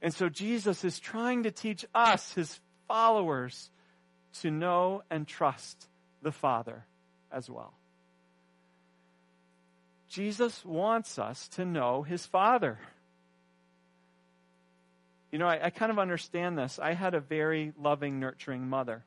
And 0.00 0.12
so 0.12 0.28
Jesus 0.28 0.84
is 0.84 0.98
trying 0.98 1.44
to 1.44 1.50
teach 1.50 1.84
us, 1.94 2.34
his 2.34 2.58
followers, 2.88 3.70
to 4.40 4.50
know 4.50 5.02
and 5.10 5.26
trust 5.26 5.88
the 6.22 6.32
Father 6.32 6.84
as 7.30 7.48
well. 7.48 7.72
Jesus 10.08 10.64
wants 10.64 11.18
us 11.18 11.48
to 11.48 11.64
know 11.64 12.02
his 12.02 12.26
Father. 12.26 12.78
You 15.30 15.38
know, 15.38 15.46
I, 15.46 15.66
I 15.66 15.70
kind 15.70 15.90
of 15.90 15.98
understand 15.98 16.58
this. 16.58 16.78
I 16.78 16.92
had 16.92 17.14
a 17.14 17.20
very 17.20 17.72
loving, 17.80 18.20
nurturing 18.20 18.68
mother. 18.68 19.04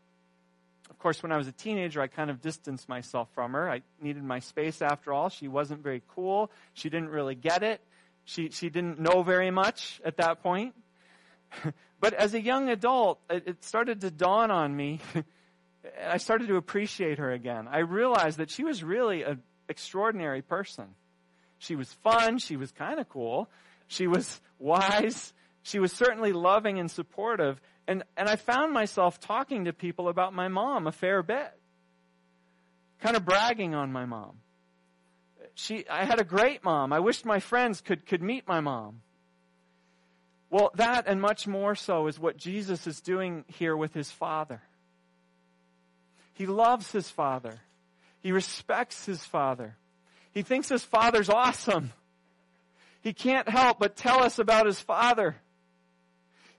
Of 0.90 1.00
course, 1.00 1.24
when 1.24 1.32
I 1.32 1.38
was 1.38 1.48
a 1.48 1.52
teenager, 1.52 2.02
I 2.02 2.08
kind 2.08 2.30
of 2.30 2.42
distanced 2.42 2.88
myself 2.88 3.28
from 3.34 3.54
her. 3.54 3.70
I 3.70 3.82
needed 4.00 4.24
my 4.24 4.40
space 4.40 4.82
after 4.82 5.12
all. 5.14 5.30
She 5.30 5.48
wasn't 5.48 5.82
very 5.82 6.04
cool. 6.16 6.52
She 6.74 6.90
didn't 6.90 7.10
really 7.10 7.36
get 7.36 7.64
it. 7.64 7.82
She, 8.24 8.50
she 8.50 8.70
didn't 8.70 9.00
know 9.00 9.24
very 9.24 9.52
much 9.52 10.02
at 10.06 10.18
that 10.18 10.42
point. 10.44 10.76
but 12.00 12.14
as 12.14 12.34
a 12.34 12.42
young 12.42 12.70
adult, 12.70 13.20
it 13.30 13.64
started 13.64 14.02
to 14.02 14.12
dawn 14.12 14.52
on 14.52 14.76
me. 14.76 15.00
I 16.08 16.18
started 16.18 16.48
to 16.48 16.56
appreciate 16.56 17.20
her 17.20 17.32
again. 17.32 17.68
I 17.70 17.80
realized 17.80 18.38
that 18.40 18.50
she 18.50 18.64
was 18.64 18.84
really 18.84 19.24
an 19.24 19.42
extraordinary 19.70 20.42
person. 20.42 20.86
She 21.60 21.76
was 21.76 21.92
fun. 22.04 22.40
She 22.40 22.58
was 22.58 22.72
kind 22.72 23.00
of 23.00 23.10
cool. 23.10 23.50
She 23.88 24.08
was 24.08 24.42
wise. 24.60 25.34
She 25.64 25.80
was 25.80 25.92
certainly 25.92 26.34
loving 26.34 26.80
and 26.80 26.90
supportive. 26.90 27.60
And, 27.88 28.04
and 28.18 28.28
I 28.28 28.36
found 28.36 28.74
myself 28.74 29.20
talking 29.20 29.66
to 29.66 29.74
people 29.74 30.10
about 30.10 30.34
my 30.34 30.48
mom 30.48 30.88
a 30.88 30.92
fair 30.92 31.22
bit, 31.22 31.52
kind 33.00 33.16
of 33.16 33.26
bragging 33.26 33.76
on 33.76 33.92
my 33.92 34.06
mom. 34.06 34.38
She, 35.54 35.88
I 35.88 36.06
had 36.06 36.20
a 36.20 36.24
great 36.24 36.64
mom. 36.64 36.92
I 36.92 37.00
wished 37.00 37.26
my 37.26 37.40
friends 37.40 37.82
could, 37.82 38.06
could 38.06 38.22
meet 38.22 38.48
my 38.48 38.60
mom. 38.60 39.02
Well, 40.50 40.72
that 40.76 41.06
and 41.08 41.22
much 41.22 41.48
more 41.48 41.76
so 41.76 42.08
is 42.08 42.20
what 42.20 42.38
Jesus 42.38 42.88
is 42.88 43.02
doing 43.02 43.46
here 43.48 43.76
with 43.76 43.94
his 43.94 44.10
Father. 44.12 44.62
He 46.34 46.46
loves 46.46 46.92
his 46.92 47.10
Father. 47.10 47.60
He 48.22 48.32
respects 48.32 49.06
his 49.06 49.24
Father. 49.24 49.76
He 50.34 50.42
thinks 50.42 50.70
his 50.70 50.84
Father's 50.84 51.30
awesome. 51.30 51.94
He 53.02 53.14
can't 53.14 53.48
help 53.48 53.80
but 53.80 53.96
tell 53.96 54.24
us 54.24 54.40
about 54.40 54.66
his 54.66 54.80
Father. 54.80 55.36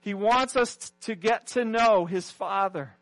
He 0.07 0.13
wants 0.13 0.55
us 0.55 0.93
to 1.01 1.15
get 1.15 1.47
to 1.47 1.65
know 1.65 2.05
his 2.05 2.31
Father. 2.31 2.93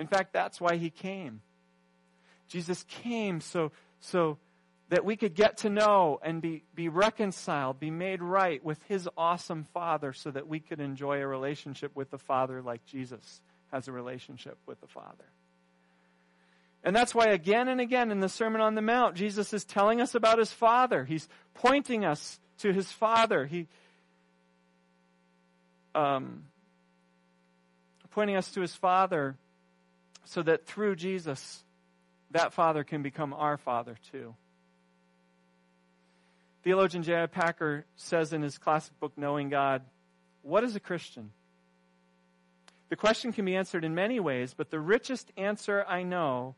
In 0.00 0.08
fact, 0.08 0.32
that's 0.32 0.60
why 0.60 0.78
he 0.78 0.90
came. 0.90 1.42
Jesus 2.48 2.84
came 2.88 3.40
so, 3.40 3.70
so 4.00 4.38
that 4.88 5.04
we 5.04 5.14
could 5.14 5.36
get 5.36 5.58
to 5.58 5.70
know 5.70 6.18
and 6.24 6.42
be, 6.42 6.64
be 6.74 6.88
reconciled, 6.88 7.78
be 7.78 7.92
made 7.92 8.20
right 8.20 8.64
with 8.64 8.82
his 8.88 9.08
awesome 9.16 9.62
Father, 9.72 10.12
so 10.12 10.32
that 10.32 10.48
we 10.48 10.58
could 10.58 10.80
enjoy 10.80 11.20
a 11.20 11.26
relationship 11.28 11.94
with 11.94 12.10
the 12.10 12.18
Father 12.18 12.60
like 12.60 12.84
Jesus 12.84 13.40
has 13.70 13.86
a 13.86 13.92
relationship 13.92 14.58
with 14.66 14.80
the 14.80 14.88
Father. 14.88 15.30
And 16.82 16.96
that's 16.96 17.14
why 17.14 17.28
again 17.28 17.68
and 17.68 17.80
again 17.80 18.10
in 18.10 18.18
the 18.18 18.28
Sermon 18.28 18.60
on 18.60 18.74
the 18.74 18.82
Mount, 18.82 19.14
Jesus 19.14 19.52
is 19.52 19.64
telling 19.64 20.00
us 20.00 20.16
about 20.16 20.40
his 20.40 20.52
Father. 20.52 21.04
He's 21.04 21.28
pointing 21.54 22.04
us 22.04 22.40
to 22.58 22.72
his 22.72 22.90
Father. 22.90 23.46
He, 23.46 23.68
um, 25.94 26.44
pointing 28.10 28.36
us 28.36 28.50
to 28.52 28.60
his 28.60 28.74
Father 28.74 29.36
so 30.24 30.42
that 30.42 30.66
through 30.66 30.96
Jesus, 30.96 31.64
that 32.30 32.52
Father 32.52 32.84
can 32.84 33.02
become 33.02 33.32
our 33.32 33.56
Father 33.56 33.96
too. 34.10 34.34
Theologian 36.62 37.02
J.I. 37.02 37.26
Packer 37.26 37.84
says 37.96 38.32
in 38.32 38.42
his 38.42 38.56
classic 38.56 38.98
book, 39.00 39.12
Knowing 39.16 39.48
God, 39.48 39.82
what 40.42 40.62
is 40.62 40.76
a 40.76 40.80
Christian? 40.80 41.30
The 42.88 42.96
question 42.96 43.32
can 43.32 43.44
be 43.44 43.56
answered 43.56 43.84
in 43.84 43.94
many 43.94 44.20
ways, 44.20 44.54
but 44.54 44.70
the 44.70 44.78
richest 44.78 45.32
answer 45.36 45.84
I 45.88 46.02
know 46.02 46.54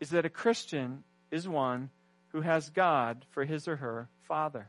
is 0.00 0.10
that 0.10 0.26
a 0.26 0.30
Christian 0.30 1.04
is 1.30 1.48
one 1.48 1.90
who 2.28 2.40
has 2.42 2.70
God 2.70 3.24
for 3.30 3.44
his 3.44 3.66
or 3.66 3.76
her 3.76 4.08
Father. 4.22 4.68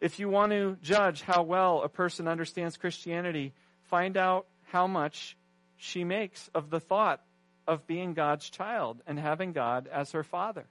If 0.00 0.18
you 0.18 0.28
want 0.28 0.52
to 0.52 0.76
judge 0.82 1.22
how 1.22 1.42
well 1.42 1.82
a 1.82 1.88
person 1.88 2.28
understands 2.28 2.76
Christianity, 2.76 3.52
find 3.84 4.16
out 4.16 4.46
how 4.70 4.86
much 4.86 5.36
she 5.76 6.04
makes 6.04 6.50
of 6.54 6.70
the 6.70 6.80
thought 6.80 7.22
of 7.66 7.86
being 7.86 8.14
God's 8.14 8.48
child 8.48 9.02
and 9.06 9.18
having 9.18 9.52
God 9.52 9.88
as 9.90 10.12
her 10.12 10.22
Father. 10.22 10.66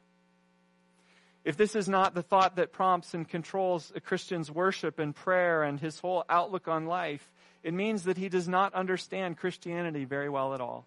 If 1.44 1.58
this 1.58 1.75
is 1.75 1.88
not 1.88 2.15
the 2.15 2.24
thought 2.24 2.55
that 2.55 2.72
prompts 2.72 3.13
and 3.13 3.27
controls 3.27 3.91
a 3.96 4.00
Christian's 4.00 4.50
worship 4.50 4.98
and 4.98 5.15
prayer 5.15 5.63
and 5.63 5.79
his 5.79 6.00
whole 6.00 6.24
outlook 6.27 6.67
on 6.67 6.86
life, 6.86 7.32
it 7.62 7.74
means 7.74 8.03
that 8.03 8.17
he 8.17 8.29
does 8.29 8.48
not 8.48 8.74
understand 8.74 9.38
Christianity 9.38 10.05
very 10.05 10.29
well 10.29 10.53
at 10.53 10.61
all 10.61 10.85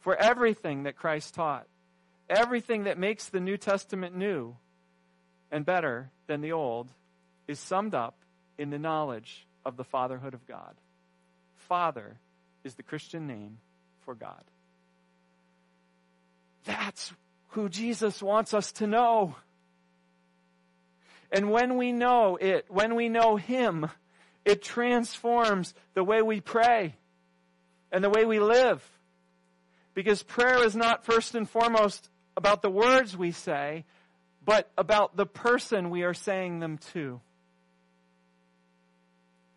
for 0.00 0.16
everything 0.16 0.84
that 0.84 0.96
Christ 0.96 1.34
taught, 1.34 1.66
everything 2.28 2.84
that 2.84 2.98
makes 2.98 3.28
the 3.28 3.40
New 3.40 3.56
Testament 3.56 4.16
new 4.16 4.56
and 5.50 5.64
better 5.64 6.10
than 6.26 6.40
the 6.40 6.52
Old, 6.52 6.88
is 7.50 7.58
summed 7.58 7.94
up 7.94 8.14
in 8.56 8.70
the 8.70 8.78
knowledge 8.78 9.44
of 9.64 9.76
the 9.76 9.84
fatherhood 9.84 10.34
of 10.34 10.46
God. 10.46 10.74
Father 11.68 12.16
is 12.62 12.74
the 12.74 12.82
Christian 12.84 13.26
name 13.26 13.58
for 14.04 14.14
God. 14.14 14.44
That's 16.64 17.12
who 17.48 17.68
Jesus 17.68 18.22
wants 18.22 18.54
us 18.54 18.70
to 18.72 18.86
know. 18.86 19.34
And 21.32 21.50
when 21.50 21.76
we 21.76 21.90
know 21.90 22.36
it, 22.36 22.66
when 22.68 22.94
we 22.94 23.08
know 23.08 23.34
Him, 23.34 23.90
it 24.44 24.62
transforms 24.62 25.74
the 25.94 26.04
way 26.04 26.22
we 26.22 26.40
pray 26.40 26.94
and 27.90 28.04
the 28.04 28.10
way 28.10 28.24
we 28.24 28.38
live 28.38 28.82
because 29.94 30.22
prayer 30.22 30.64
is 30.64 30.76
not 30.76 31.04
first 31.04 31.34
and 31.34 31.50
foremost 31.50 32.08
about 32.36 32.62
the 32.62 32.70
words 32.70 33.16
we 33.16 33.32
say, 33.32 33.84
but 34.44 34.70
about 34.78 35.16
the 35.16 35.26
person 35.26 35.90
we 35.90 36.04
are 36.04 36.14
saying 36.14 36.60
them 36.60 36.78
to. 36.92 37.20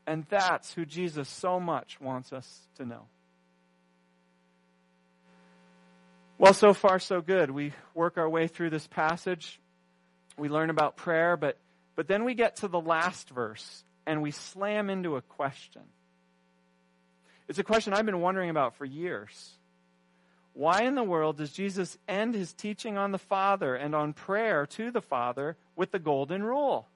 And 0.05 0.25
that's 0.29 0.73
who 0.73 0.85
Jesus 0.85 1.29
so 1.29 1.59
much 1.59 1.99
wants 2.01 2.33
us 2.33 2.67
to 2.75 2.85
know. 2.85 3.05
Well, 6.37 6.53
so 6.53 6.73
far, 6.73 6.99
so 6.99 7.21
good. 7.21 7.51
We 7.51 7.73
work 7.93 8.17
our 8.17 8.29
way 8.29 8.47
through 8.47 8.71
this 8.71 8.87
passage. 8.87 9.59
We 10.37 10.49
learn 10.49 10.69
about 10.69 10.97
prayer, 10.97 11.37
but, 11.37 11.57
but 11.95 12.07
then 12.07 12.25
we 12.25 12.33
get 12.33 12.57
to 12.57 12.67
the 12.67 12.81
last 12.81 13.29
verse 13.29 13.83
and 14.05 14.21
we 14.21 14.31
slam 14.31 14.89
into 14.89 15.15
a 15.15 15.21
question. 15.21 15.83
It's 17.47 17.59
a 17.59 17.63
question 17.63 17.93
I've 17.93 18.05
been 18.05 18.19
wondering 18.19 18.49
about 18.49 18.75
for 18.75 18.85
years. 18.85 19.53
Why 20.53 20.83
in 20.83 20.95
the 20.95 21.03
world 21.03 21.37
does 21.37 21.51
Jesus 21.51 21.97
end 22.07 22.35
his 22.35 22.53
teaching 22.53 22.97
on 22.97 23.11
the 23.11 23.17
Father 23.17 23.75
and 23.75 23.95
on 23.95 24.13
prayer 24.13 24.65
to 24.67 24.91
the 24.91 25.01
Father 25.01 25.57
with 25.75 25.91
the 25.91 25.99
golden 25.99 26.43
rule? 26.43 26.87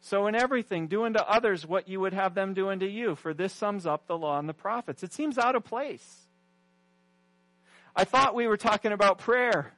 So, 0.00 0.26
in 0.26 0.34
everything, 0.34 0.86
do 0.86 1.04
unto 1.04 1.18
others 1.18 1.66
what 1.66 1.88
you 1.88 2.00
would 2.00 2.12
have 2.12 2.34
them 2.34 2.54
do 2.54 2.68
unto 2.68 2.86
you, 2.86 3.16
for 3.16 3.34
this 3.34 3.52
sums 3.52 3.86
up 3.86 4.06
the 4.06 4.16
law 4.16 4.38
and 4.38 4.48
the 4.48 4.54
prophets. 4.54 5.02
It 5.02 5.12
seems 5.12 5.38
out 5.38 5.56
of 5.56 5.64
place. 5.64 6.26
I 7.94 8.04
thought 8.04 8.34
we 8.34 8.46
were 8.46 8.58
talking 8.58 8.92
about 8.92 9.18
prayer 9.18 9.72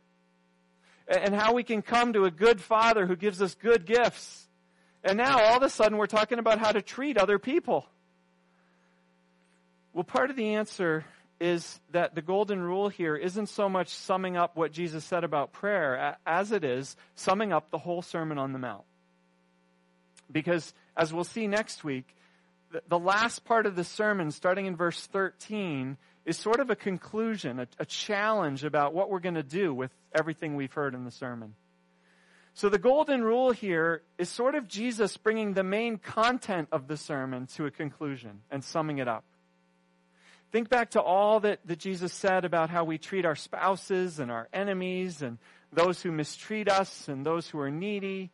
and 1.06 1.34
how 1.34 1.54
we 1.54 1.62
can 1.62 1.82
come 1.82 2.12
to 2.12 2.24
a 2.24 2.30
good 2.30 2.60
Father 2.60 3.06
who 3.06 3.16
gives 3.16 3.40
us 3.40 3.54
good 3.54 3.86
gifts. 3.86 4.46
And 5.04 5.16
now, 5.16 5.40
all 5.40 5.56
of 5.58 5.62
a 5.62 5.70
sudden, 5.70 5.96
we're 5.96 6.06
talking 6.06 6.38
about 6.38 6.58
how 6.58 6.72
to 6.72 6.82
treat 6.82 7.16
other 7.16 7.38
people. 7.38 7.86
Well, 9.92 10.04
part 10.04 10.30
of 10.30 10.36
the 10.36 10.54
answer 10.54 11.04
is 11.40 11.80
that 11.92 12.14
the 12.14 12.22
golden 12.22 12.60
rule 12.60 12.88
here 12.88 13.16
isn't 13.16 13.48
so 13.48 13.68
much 13.68 13.88
summing 13.88 14.36
up 14.36 14.56
what 14.56 14.72
Jesus 14.72 15.04
said 15.04 15.24
about 15.24 15.52
prayer 15.52 16.16
as 16.26 16.52
it 16.52 16.64
is 16.64 16.96
summing 17.14 17.52
up 17.52 17.70
the 17.70 17.78
whole 17.78 18.02
Sermon 18.02 18.38
on 18.38 18.52
the 18.52 18.58
Mount. 18.58 18.84
Because, 20.30 20.72
as 20.96 21.12
we'll 21.12 21.24
see 21.24 21.46
next 21.46 21.84
week, 21.84 22.14
the 22.88 22.98
last 22.98 23.44
part 23.44 23.66
of 23.66 23.76
the 23.76 23.84
sermon, 23.84 24.30
starting 24.30 24.66
in 24.66 24.76
verse 24.76 25.06
13, 25.06 25.96
is 26.26 26.36
sort 26.36 26.60
of 26.60 26.68
a 26.68 26.76
conclusion, 26.76 27.60
a, 27.60 27.68
a 27.78 27.86
challenge 27.86 28.64
about 28.64 28.92
what 28.92 29.10
we're 29.10 29.20
going 29.20 29.34
to 29.34 29.42
do 29.42 29.72
with 29.72 29.90
everything 30.14 30.54
we've 30.56 30.72
heard 30.72 30.94
in 30.94 31.04
the 31.04 31.10
sermon. 31.10 31.54
So 32.52 32.68
the 32.68 32.78
golden 32.78 33.22
rule 33.22 33.52
here 33.52 34.02
is 34.18 34.28
sort 34.28 34.54
of 34.54 34.68
Jesus 34.68 35.16
bringing 35.16 35.54
the 35.54 35.62
main 35.62 35.96
content 35.96 36.68
of 36.72 36.88
the 36.88 36.96
sermon 36.96 37.46
to 37.54 37.66
a 37.66 37.70
conclusion 37.70 38.40
and 38.50 38.64
summing 38.64 38.98
it 38.98 39.08
up. 39.08 39.24
Think 40.50 40.68
back 40.68 40.90
to 40.90 41.00
all 41.00 41.40
that, 41.40 41.60
that 41.66 41.78
Jesus 41.78 42.12
said 42.12 42.44
about 42.44 42.68
how 42.68 42.84
we 42.84 42.98
treat 42.98 43.24
our 43.24 43.36
spouses 43.36 44.18
and 44.18 44.30
our 44.30 44.48
enemies 44.52 45.22
and 45.22 45.38
those 45.72 46.02
who 46.02 46.10
mistreat 46.10 46.68
us 46.68 47.06
and 47.06 47.24
those 47.24 47.46
who 47.48 47.60
are 47.60 47.70
needy, 47.70 48.30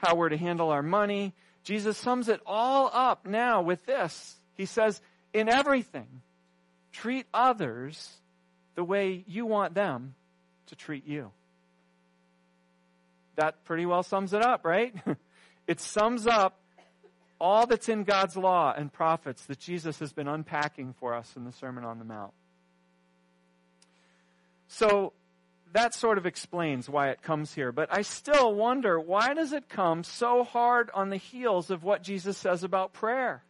how 0.00 0.14
we're 0.14 0.30
to 0.30 0.36
handle 0.36 0.70
our 0.70 0.82
money. 0.82 1.34
Jesus 1.62 1.98
sums 1.98 2.28
it 2.28 2.40
all 2.46 2.90
up 2.92 3.26
now 3.26 3.62
with 3.62 3.84
this. 3.86 4.36
He 4.56 4.66
says, 4.66 5.00
in 5.32 5.48
everything, 5.48 6.22
treat 6.92 7.26
others 7.32 8.10
the 8.74 8.84
way 8.84 9.24
you 9.26 9.46
want 9.46 9.74
them 9.74 10.14
to 10.66 10.74
treat 10.74 11.06
you. 11.06 11.30
That 13.36 13.64
pretty 13.64 13.86
well 13.86 14.02
sums 14.02 14.32
it 14.32 14.42
up, 14.42 14.64
right? 14.64 14.94
it 15.66 15.80
sums 15.80 16.26
up 16.26 16.58
all 17.40 17.66
that's 17.66 17.88
in 17.88 18.04
God's 18.04 18.36
law 18.36 18.74
and 18.76 18.92
prophets 18.92 19.44
that 19.46 19.58
Jesus 19.58 19.98
has 20.00 20.12
been 20.12 20.28
unpacking 20.28 20.94
for 20.98 21.14
us 21.14 21.32
in 21.36 21.44
the 21.44 21.52
Sermon 21.52 21.84
on 21.84 21.98
the 21.98 22.04
Mount. 22.04 22.32
So 24.68 25.12
that 25.72 25.94
sort 25.94 26.18
of 26.18 26.26
explains 26.26 26.88
why 26.88 27.10
it 27.10 27.22
comes 27.22 27.54
here. 27.54 27.72
But 27.72 27.88
I 27.92 28.02
still 28.02 28.54
wonder 28.54 28.98
why 28.98 29.34
does 29.34 29.52
it 29.52 29.68
come 29.68 30.04
so 30.04 30.44
hard 30.44 30.90
on 30.92 31.10
the 31.10 31.16
heels 31.16 31.70
of 31.70 31.84
what 31.84 32.02
Jesus 32.02 32.36
says 32.36 32.64
about 32.64 32.92
prayer? 32.92 33.42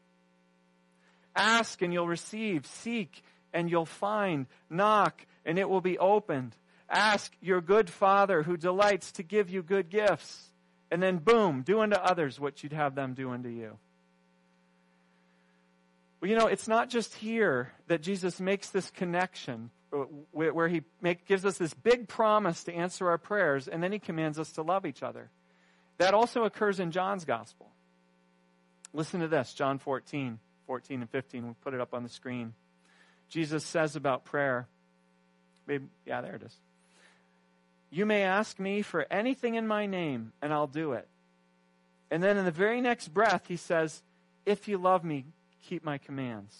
Ask 1.34 1.80
and 1.82 1.92
you'll 1.92 2.08
receive. 2.08 2.66
Seek 2.66 3.22
and 3.52 3.70
you'll 3.70 3.86
find. 3.86 4.46
Knock 4.68 5.24
and 5.44 5.58
it 5.58 5.68
will 5.68 5.80
be 5.80 5.98
opened. 5.98 6.54
Ask 6.88 7.32
your 7.40 7.60
good 7.60 7.88
Father 7.88 8.42
who 8.42 8.56
delights 8.56 9.12
to 9.12 9.22
give 9.22 9.48
you 9.48 9.62
good 9.62 9.88
gifts. 9.88 10.48
And 10.90 11.02
then, 11.02 11.18
boom, 11.18 11.62
do 11.62 11.80
unto 11.80 11.96
others 11.96 12.40
what 12.40 12.62
you'd 12.62 12.72
have 12.72 12.94
them 12.94 13.14
do 13.14 13.30
unto 13.30 13.48
you. 13.48 13.78
Well, 16.20 16.28
you 16.28 16.36
know, 16.36 16.48
it's 16.48 16.68
not 16.68 16.90
just 16.90 17.14
here 17.14 17.72
that 17.86 18.02
Jesus 18.02 18.40
makes 18.40 18.68
this 18.70 18.90
connection 18.90 19.70
uh, 19.92 19.98
where 20.32 20.68
he 20.68 20.82
make, 21.00 21.26
gives 21.26 21.44
us 21.44 21.58
this 21.58 21.74
big 21.74 22.08
promise 22.08 22.64
to 22.64 22.72
answer 22.72 23.08
our 23.08 23.18
prayers, 23.18 23.66
and 23.68 23.82
then 23.82 23.92
he 23.92 23.98
commands 23.98 24.38
us 24.38 24.52
to 24.52 24.62
love 24.62 24.86
each 24.86 25.02
other. 25.02 25.30
That 25.98 26.14
also 26.14 26.44
occurs 26.44 26.80
in 26.80 26.92
John's 26.92 27.24
gospel. 27.24 27.70
Listen 28.92 29.20
to 29.20 29.28
this 29.28 29.52
John 29.52 29.78
14, 29.78 30.38
14 30.66 31.00
and 31.00 31.10
15. 31.10 31.44
We'll 31.44 31.56
put 31.62 31.74
it 31.74 31.80
up 31.80 31.92
on 31.92 32.02
the 32.02 32.08
screen. 32.08 32.54
Jesus 33.28 33.64
says 33.64 33.96
about 33.96 34.24
prayer. 34.24 34.66
Maybe, 35.66 35.86
yeah, 36.06 36.20
there 36.20 36.36
it 36.36 36.42
is. 36.42 36.56
You 37.90 38.06
may 38.06 38.22
ask 38.22 38.58
me 38.58 38.82
for 38.82 39.06
anything 39.10 39.56
in 39.56 39.66
my 39.66 39.86
name, 39.86 40.32
and 40.40 40.52
I'll 40.52 40.66
do 40.66 40.92
it. 40.92 41.08
And 42.10 42.22
then 42.22 42.36
in 42.36 42.44
the 42.44 42.50
very 42.50 42.80
next 42.80 43.08
breath, 43.08 43.46
he 43.46 43.56
says, 43.56 44.02
If 44.46 44.68
you 44.68 44.78
love 44.78 45.04
me, 45.04 45.26
keep 45.62 45.84
my 45.84 45.98
commands. 45.98 46.56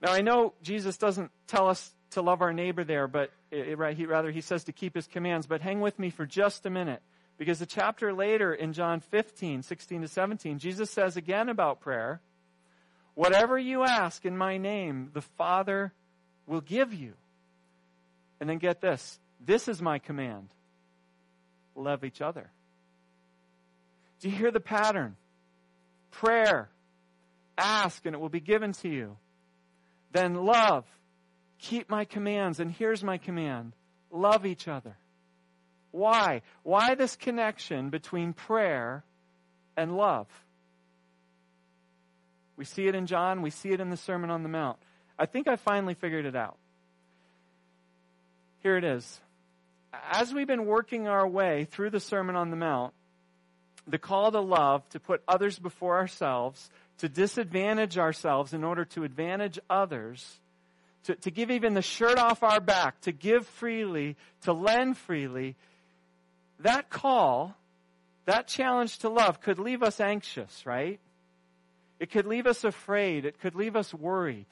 Now, 0.00 0.12
I 0.12 0.20
know 0.20 0.54
Jesus 0.62 0.96
doesn't 0.96 1.30
tell 1.48 1.68
us 1.68 1.92
to 2.10 2.22
love 2.22 2.40
our 2.40 2.52
neighbor 2.52 2.84
there, 2.84 3.08
but 3.08 3.30
it, 3.50 3.78
it, 3.80 3.96
he, 3.96 4.06
rather 4.06 4.30
he 4.30 4.40
says 4.40 4.64
to 4.64 4.72
keep 4.72 4.94
his 4.94 5.06
commands. 5.06 5.46
But 5.46 5.60
hang 5.60 5.80
with 5.80 5.98
me 5.98 6.10
for 6.10 6.24
just 6.24 6.64
a 6.64 6.70
minute, 6.70 7.02
because 7.36 7.58
the 7.58 7.66
chapter 7.66 8.12
later 8.12 8.54
in 8.54 8.72
John 8.72 9.00
15, 9.00 9.62
16 9.62 10.02
to 10.02 10.08
17, 10.08 10.58
Jesus 10.58 10.90
says 10.90 11.16
again 11.16 11.48
about 11.48 11.80
prayer, 11.80 12.20
Whatever 13.14 13.58
you 13.58 13.82
ask 13.82 14.24
in 14.24 14.38
my 14.38 14.58
name, 14.58 15.10
the 15.12 15.22
Father 15.22 15.92
will 16.46 16.60
give 16.60 16.94
you. 16.94 17.14
And 18.40 18.48
then 18.48 18.58
get 18.58 18.80
this 18.80 19.18
this 19.44 19.66
is 19.66 19.82
my 19.82 19.98
command 19.98 20.48
love 21.74 22.04
each 22.04 22.20
other. 22.20 22.50
Do 24.20 24.28
you 24.28 24.36
hear 24.36 24.50
the 24.50 24.60
pattern? 24.60 25.16
Prayer, 26.10 26.68
ask, 27.56 28.04
and 28.04 28.14
it 28.14 28.18
will 28.18 28.28
be 28.28 28.40
given 28.40 28.72
to 28.74 28.88
you. 28.88 29.16
Then 30.12 30.34
love, 30.34 30.84
keep 31.58 31.90
my 31.90 32.04
commands, 32.04 32.60
and 32.60 32.70
here's 32.70 33.02
my 33.02 33.18
command 33.18 33.72
love 34.10 34.46
each 34.46 34.68
other. 34.68 34.96
Why? 35.90 36.42
Why 36.62 36.94
this 36.94 37.16
connection 37.16 37.90
between 37.90 38.32
prayer 38.32 39.04
and 39.76 39.96
love? 39.96 40.26
We 42.56 42.64
see 42.64 42.86
it 42.86 42.94
in 42.94 43.06
John, 43.06 43.42
we 43.42 43.50
see 43.50 43.70
it 43.70 43.80
in 43.80 43.90
the 43.90 43.96
Sermon 43.96 44.30
on 44.30 44.42
the 44.42 44.48
Mount. 44.48 44.78
I 45.18 45.26
think 45.26 45.48
I 45.48 45.56
finally 45.56 45.94
figured 45.94 46.26
it 46.26 46.36
out. 46.36 46.56
Here 48.62 48.76
it 48.76 48.84
is. 48.84 49.20
As 49.92 50.34
we've 50.34 50.46
been 50.46 50.66
working 50.66 51.08
our 51.08 51.26
way 51.26 51.66
through 51.70 51.90
the 51.90 52.00
Sermon 52.00 52.36
on 52.36 52.50
the 52.50 52.56
Mount, 52.56 52.92
the 53.86 53.98
call 53.98 54.30
to 54.30 54.40
love, 54.40 54.88
to 54.90 55.00
put 55.00 55.22
others 55.26 55.58
before 55.58 55.96
ourselves, 55.96 56.70
to 56.98 57.08
disadvantage 57.08 57.96
ourselves 57.96 58.52
in 58.52 58.64
order 58.64 58.84
to 58.84 59.04
advantage 59.04 59.58
others, 59.70 60.40
to, 61.08 61.14
to 61.14 61.30
give 61.30 61.50
even 61.50 61.72
the 61.72 61.80
shirt 61.80 62.18
off 62.18 62.42
our 62.42 62.60
back, 62.60 63.00
to 63.00 63.12
give 63.12 63.46
freely, 63.46 64.14
to 64.42 64.52
lend 64.52 64.98
freely, 64.98 65.56
that 66.60 66.90
call, 66.90 67.56
that 68.26 68.46
challenge 68.46 68.98
to 68.98 69.08
love 69.08 69.40
could 69.40 69.58
leave 69.58 69.82
us 69.82 70.00
anxious, 70.00 70.66
right? 70.66 71.00
It 71.98 72.10
could 72.10 72.26
leave 72.26 72.46
us 72.46 72.62
afraid. 72.62 73.24
It 73.24 73.40
could 73.40 73.54
leave 73.54 73.74
us 73.74 73.94
worried. 73.94 74.44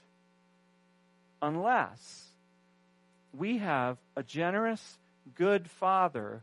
Unless 1.42 2.24
we 3.36 3.58
have 3.58 3.98
a 4.16 4.22
generous, 4.22 4.98
good 5.34 5.68
Father 5.68 6.42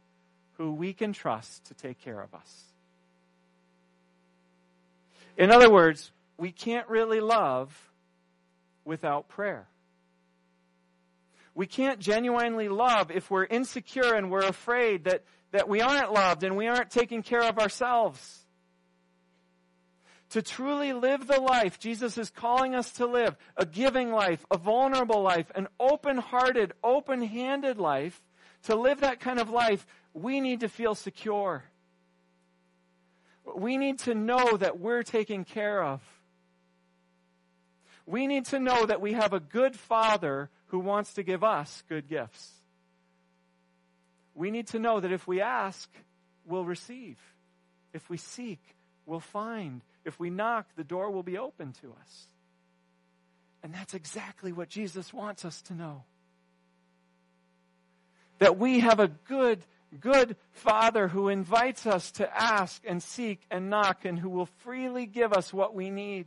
who 0.57 0.73
we 0.73 0.93
can 0.93 1.11
trust 1.11 1.65
to 1.65 1.73
take 1.73 1.99
care 2.01 2.21
of 2.21 2.35
us. 2.35 2.63
In 5.37 5.49
other 5.49 5.71
words, 5.71 6.11
we 6.37 6.51
can't 6.51 6.87
really 6.87 7.19
love 7.19 7.75
without 8.85 9.27
prayer. 9.27 9.65
We 11.55 11.67
can't 11.67 11.99
genuinely 11.99 12.67
love 12.67 13.11
if 13.11 13.29
we're 13.29 13.45
insecure 13.45 14.15
and 14.15 14.31
we're 14.31 14.47
afraid 14.47 15.03
that, 15.05 15.23
that 15.51 15.69
we 15.69 15.81
aren't 15.81 16.11
loved 16.11 16.43
and 16.43 16.57
we 16.57 16.67
aren't 16.67 16.89
taking 16.89 17.21
care 17.21 17.43
of 17.43 17.59
ourselves. 17.59 18.39
To 20.31 20.41
truly 20.41 20.93
live 20.93 21.27
the 21.27 21.39
life 21.39 21.79
Jesus 21.79 22.17
is 22.17 22.31
calling 22.31 22.73
us 22.73 22.91
to 22.93 23.05
live, 23.05 23.37
a 23.55 23.67
giving 23.67 24.11
life, 24.11 24.43
a 24.49 24.57
vulnerable 24.57 25.21
life, 25.21 25.51
an 25.53 25.67
open 25.79 26.17
hearted, 26.17 26.73
open 26.83 27.21
handed 27.21 27.77
life, 27.77 28.19
to 28.63 28.75
live 28.75 29.01
that 29.01 29.19
kind 29.19 29.39
of 29.39 29.51
life, 29.51 29.85
we 30.13 30.41
need 30.41 30.61
to 30.61 30.69
feel 30.69 30.95
secure. 30.95 31.63
We 33.55 33.77
need 33.77 33.99
to 33.99 34.15
know 34.15 34.57
that 34.57 34.79
we're 34.79 35.03
taken 35.03 35.43
care 35.43 35.83
of. 35.83 36.01
We 38.05 38.25
need 38.25 38.45
to 38.45 38.59
know 38.59 38.85
that 38.85 39.01
we 39.01 39.13
have 39.13 39.33
a 39.33 39.39
good 39.39 39.75
Father 39.75 40.49
who 40.73 40.79
wants 40.79 41.13
to 41.13 41.21
give 41.21 41.43
us 41.43 41.83
good 41.87 42.09
gifts. 42.09 42.51
We 44.33 44.49
need 44.49 44.65
to 44.69 44.79
know 44.79 44.99
that 44.99 45.11
if 45.11 45.27
we 45.27 45.39
ask, 45.39 45.87
we'll 46.47 46.65
receive. 46.65 47.19
If 47.93 48.09
we 48.09 48.17
seek, 48.17 48.59
we'll 49.05 49.19
find. 49.19 49.81
If 50.03 50.19
we 50.19 50.31
knock, 50.31 50.65
the 50.75 50.83
door 50.83 51.11
will 51.11 51.21
be 51.21 51.37
open 51.37 51.73
to 51.83 51.89
us. 52.01 52.27
And 53.61 53.71
that's 53.71 53.93
exactly 53.93 54.51
what 54.51 54.67
Jesus 54.67 55.13
wants 55.13 55.45
us 55.45 55.61
to 55.67 55.75
know. 55.75 56.05
That 58.39 58.57
we 58.57 58.79
have 58.79 58.99
a 58.99 59.09
good 59.09 59.63
good 59.99 60.35
Father 60.53 61.07
who 61.07 61.29
invites 61.29 61.85
us 61.85 62.09
to 62.13 62.35
ask 62.35 62.81
and 62.83 63.03
seek 63.03 63.41
and 63.51 63.69
knock 63.69 64.05
and 64.05 64.17
who 64.17 64.29
will 64.31 64.49
freely 64.63 65.05
give 65.05 65.33
us 65.33 65.53
what 65.53 65.75
we 65.75 65.91
need. 65.91 66.25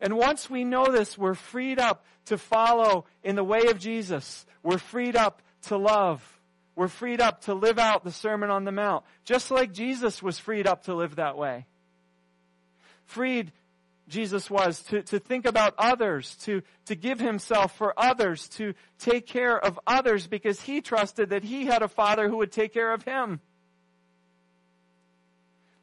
And 0.00 0.16
once 0.16 0.50
we 0.50 0.64
know 0.64 0.90
this, 0.90 1.16
we're 1.16 1.34
freed 1.34 1.78
up 1.78 2.04
to 2.26 2.38
follow 2.38 3.06
in 3.22 3.36
the 3.36 3.44
way 3.44 3.66
of 3.68 3.78
Jesus. 3.78 4.44
We're 4.62 4.78
freed 4.78 5.16
up 5.16 5.42
to 5.62 5.76
love. 5.76 6.22
We're 6.74 6.88
freed 6.88 7.20
up 7.20 7.42
to 7.42 7.54
live 7.54 7.78
out 7.78 8.04
the 8.04 8.12
Sermon 8.12 8.50
on 8.50 8.64
the 8.64 8.72
Mount, 8.72 9.04
just 9.24 9.50
like 9.50 9.72
Jesus 9.72 10.22
was 10.22 10.38
freed 10.38 10.66
up 10.66 10.84
to 10.84 10.94
live 10.94 11.16
that 11.16 11.38
way. 11.38 11.66
Freed 13.06 13.52
Jesus 14.08 14.50
was, 14.50 14.80
to, 14.84 15.02
to 15.02 15.18
think 15.18 15.46
about 15.46 15.74
others, 15.78 16.36
to, 16.42 16.62
to 16.84 16.94
give 16.94 17.18
himself 17.18 17.76
for 17.76 17.98
others, 17.98 18.48
to 18.50 18.74
take 18.98 19.26
care 19.26 19.58
of 19.58 19.80
others 19.86 20.26
because 20.26 20.60
he 20.60 20.80
trusted 20.80 21.30
that 21.30 21.42
he 21.42 21.66
had 21.66 21.82
a 21.82 21.88
father 21.88 22.28
who 22.28 22.36
would 22.36 22.52
take 22.52 22.72
care 22.72 22.92
of 22.92 23.02
him. 23.02 23.40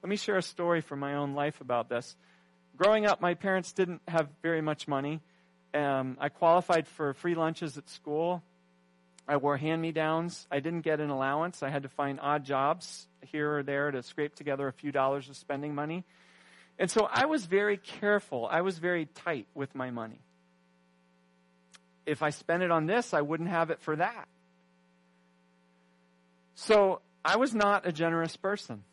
Let 0.02 0.10
me 0.10 0.16
share 0.16 0.38
a 0.38 0.44
story 0.44 0.82
from 0.82 1.00
my 1.00 1.16
own 1.16 1.34
life 1.34 1.60
about 1.60 1.90
this. 1.90 2.16
Growing 2.78 3.06
up, 3.06 3.22
my 3.22 3.36
parents 3.36 3.72
didn't 3.72 4.02
have 4.08 4.28
very 4.42 4.62
much 4.62 4.88
money. 4.88 5.22
Um, 5.74 6.18
I 6.20 6.30
qualified 6.30 6.88
for 6.88 7.14
free 7.14 7.36
lunches 7.36 7.78
at 7.78 7.90
school. 7.90 8.44
I 9.28 9.38
wore 9.38 9.58
hand 9.58 9.82
me 9.82 9.92
downs. 9.92 10.48
I 10.52 10.60
didn't 10.60 10.82
get 10.82 11.00
an 11.00 11.10
allowance. 11.10 11.64
I 11.64 11.70
had 11.70 11.84
to 11.84 11.90
find 11.90 12.20
odd 12.22 12.44
jobs 12.44 13.08
here 13.22 13.58
or 13.60 13.64
there 13.64 13.90
to 13.92 14.04
scrape 14.04 14.36
together 14.36 14.68
a 14.68 14.74
few 14.74 14.92
dollars 14.92 15.30
of 15.30 15.38
spending 15.38 15.74
money. 15.74 16.04
And 16.78 16.90
so 16.90 17.08
I 17.10 17.26
was 17.26 17.46
very 17.46 17.78
careful. 17.78 18.48
I 18.50 18.62
was 18.62 18.80
very 18.80 19.06
tight 19.06 19.48
with 19.54 19.74
my 19.76 19.92
money. 19.92 20.20
If 22.06 22.22
I 22.22 22.32
spent 22.32 22.64
it 22.64 22.72
on 22.72 22.86
this, 22.86 23.14
I 23.14 23.22
wouldn't 23.22 23.50
have 23.50 23.70
it 23.70 23.80
for 23.82 23.96
that. 23.96 24.28
So 26.56 27.02
I 27.24 27.38
was 27.38 27.54
not 27.54 27.88
a 27.88 27.92
generous 27.92 28.36
person. 28.36 28.84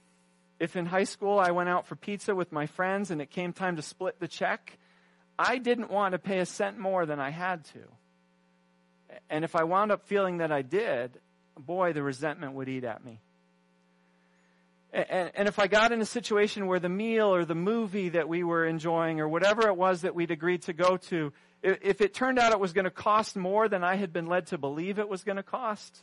If 0.60 0.76
in 0.76 0.84
high 0.84 1.04
school 1.04 1.40
I 1.40 1.50
went 1.52 1.70
out 1.70 1.86
for 1.86 1.96
pizza 1.96 2.34
with 2.34 2.52
my 2.52 2.66
friends 2.66 3.10
and 3.10 3.20
it 3.22 3.30
came 3.30 3.54
time 3.54 3.76
to 3.76 3.82
split 3.82 4.20
the 4.20 4.28
check, 4.28 4.78
I 5.38 5.56
didn't 5.56 5.90
want 5.90 6.12
to 6.12 6.18
pay 6.18 6.38
a 6.38 6.46
cent 6.46 6.78
more 6.78 7.06
than 7.06 7.18
I 7.18 7.30
had 7.30 7.64
to. 7.72 7.80
And 9.30 9.42
if 9.42 9.56
I 9.56 9.64
wound 9.64 9.90
up 9.90 10.06
feeling 10.06 10.38
that 10.38 10.52
I 10.52 10.60
did, 10.60 11.18
boy, 11.58 11.94
the 11.94 12.02
resentment 12.02 12.52
would 12.52 12.68
eat 12.68 12.84
at 12.84 13.02
me. 13.02 13.20
And, 14.92 15.30
and, 15.34 15.48
if 15.48 15.60
I 15.60 15.68
got 15.68 15.92
in 15.92 16.00
a 16.00 16.06
situation 16.06 16.66
where 16.66 16.80
the 16.80 16.88
meal 16.88 17.32
or 17.32 17.44
the 17.44 17.54
movie 17.54 18.08
that 18.08 18.28
we 18.28 18.42
were 18.42 18.66
enjoying 18.66 19.20
or 19.20 19.28
whatever 19.28 19.68
it 19.68 19.76
was 19.76 20.02
that 20.02 20.16
we'd 20.16 20.32
agreed 20.32 20.62
to 20.62 20.72
go 20.72 20.96
to, 20.96 21.32
if 21.62 22.00
it 22.00 22.12
turned 22.12 22.40
out 22.40 22.50
it 22.50 22.58
was 22.58 22.72
going 22.72 22.86
to 22.86 22.90
cost 22.90 23.36
more 23.36 23.68
than 23.68 23.84
I 23.84 23.94
had 23.94 24.12
been 24.12 24.26
led 24.26 24.48
to 24.48 24.58
believe 24.58 24.98
it 24.98 25.08
was 25.08 25.22
going 25.22 25.36
to 25.36 25.44
cost, 25.44 26.02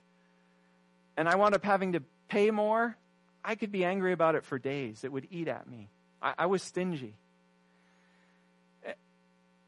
and 1.18 1.28
I 1.28 1.36
wound 1.36 1.54
up 1.54 1.66
having 1.66 1.94
to 1.94 2.04
pay 2.30 2.50
more, 2.50 2.96
I 3.44 3.56
could 3.56 3.72
be 3.72 3.86
angry 3.86 4.14
about 4.14 4.36
it 4.36 4.44
for 4.44 4.60
days. 4.60 5.04
It 5.04 5.12
would 5.12 5.28
eat 5.32 5.48
at 5.48 5.70
me. 5.70 5.90
I, 6.22 6.34
I 6.40 6.46
was 6.48 6.62
stingy. 6.64 7.16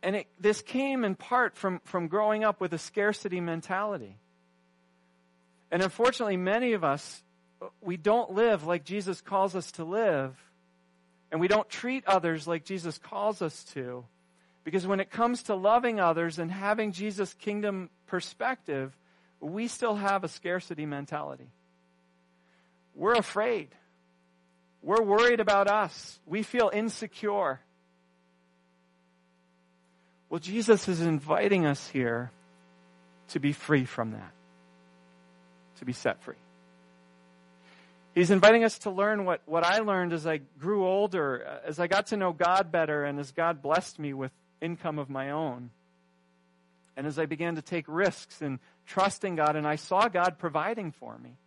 And 0.01 0.15
it, 0.15 0.27
this 0.39 0.61
came 0.61 1.03
in 1.03 1.15
part 1.15 1.57
from, 1.57 1.81
from 1.83 2.07
growing 2.07 2.43
up 2.43 2.61
with 2.61 2.73
a 2.73 2.77
scarcity 2.77 3.41
mentality. 3.41 4.17
And 5.71 5.81
unfortunately, 5.83 6.37
many 6.37 6.73
of 6.73 6.83
us 6.83 7.21
we 7.81 7.97
don't 7.97 8.31
live 8.31 8.65
like 8.65 8.85
Jesus 8.85 9.21
calls 9.21 9.55
us 9.55 9.71
to 9.73 9.83
live, 9.83 10.35
and 11.31 11.41
we 11.41 11.47
don't 11.47 11.69
treat 11.69 12.05
others 12.05 12.47
like 12.47 12.65
Jesus 12.65 12.97
calls 12.97 13.41
us 13.41 13.63
to. 13.73 14.05
Because 14.63 14.85
when 14.85 14.99
it 14.99 15.09
comes 15.09 15.43
to 15.43 15.55
loving 15.55 15.99
others 15.99 16.39
and 16.39 16.51
having 16.51 16.91
Jesus' 16.91 17.33
kingdom 17.33 17.89
perspective, 18.07 18.95
we 19.39 19.67
still 19.67 19.95
have 19.95 20.23
a 20.23 20.27
scarcity 20.27 20.85
mentality. 20.85 21.47
We're 22.99 23.13
afraid. 23.13 23.69
We're 24.83 25.01
worried 25.01 25.39
about 25.39 25.69
us. 25.69 26.19
We 26.25 26.43
feel 26.43 26.69
insecure. 26.71 27.61
Well, 30.29 30.41
Jesus 30.41 30.89
is 30.89 30.99
inviting 30.99 31.65
us 31.65 31.87
here 31.87 32.29
to 33.29 33.39
be 33.39 33.53
free 33.53 33.85
from 33.85 34.11
that, 34.11 34.31
to 35.77 35.85
be 35.85 35.93
set 35.93 36.21
free. 36.23 36.35
He's 38.15 38.31
inviting 38.31 38.65
us 38.65 38.79
to 38.79 38.89
learn 38.89 39.23
what, 39.23 39.43
what 39.45 39.63
I 39.63 39.79
learned 39.79 40.11
as 40.11 40.27
I 40.27 40.41
grew 40.59 40.85
older, 40.85 41.61
as 41.65 41.79
I 41.79 41.87
got 41.87 42.07
to 42.07 42.17
know 42.17 42.33
God 42.33 42.69
better, 42.69 43.05
and 43.05 43.17
as 43.17 43.31
God 43.31 43.61
blessed 43.61 43.97
me 43.97 44.13
with 44.13 44.31
income 44.61 44.99
of 44.99 45.09
my 45.09 45.29
own. 45.29 45.69
And 46.97 47.07
as 47.07 47.17
I 47.17 47.27
began 47.27 47.55
to 47.55 47.61
take 47.61 47.85
risks 47.87 48.41
and 48.41 48.59
trusting 48.87 49.37
God, 49.37 49.55
and 49.55 49.65
I 49.65 49.77
saw 49.77 50.09
God 50.09 50.37
providing 50.37 50.91
for 50.91 51.17
me, 51.17 51.37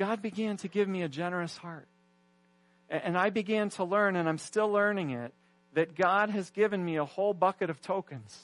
God 0.00 0.22
began 0.22 0.56
to 0.56 0.68
give 0.68 0.88
me 0.88 1.02
a 1.02 1.10
generous 1.10 1.54
heart. 1.58 1.86
And 2.88 3.18
I 3.18 3.28
began 3.28 3.68
to 3.70 3.84
learn, 3.84 4.16
and 4.16 4.26
I'm 4.26 4.38
still 4.38 4.72
learning 4.72 5.10
it, 5.10 5.34
that 5.74 5.94
God 5.94 6.30
has 6.30 6.48
given 6.48 6.82
me 6.82 6.96
a 6.96 7.04
whole 7.04 7.34
bucket 7.34 7.68
of 7.68 7.82
tokens. 7.82 8.40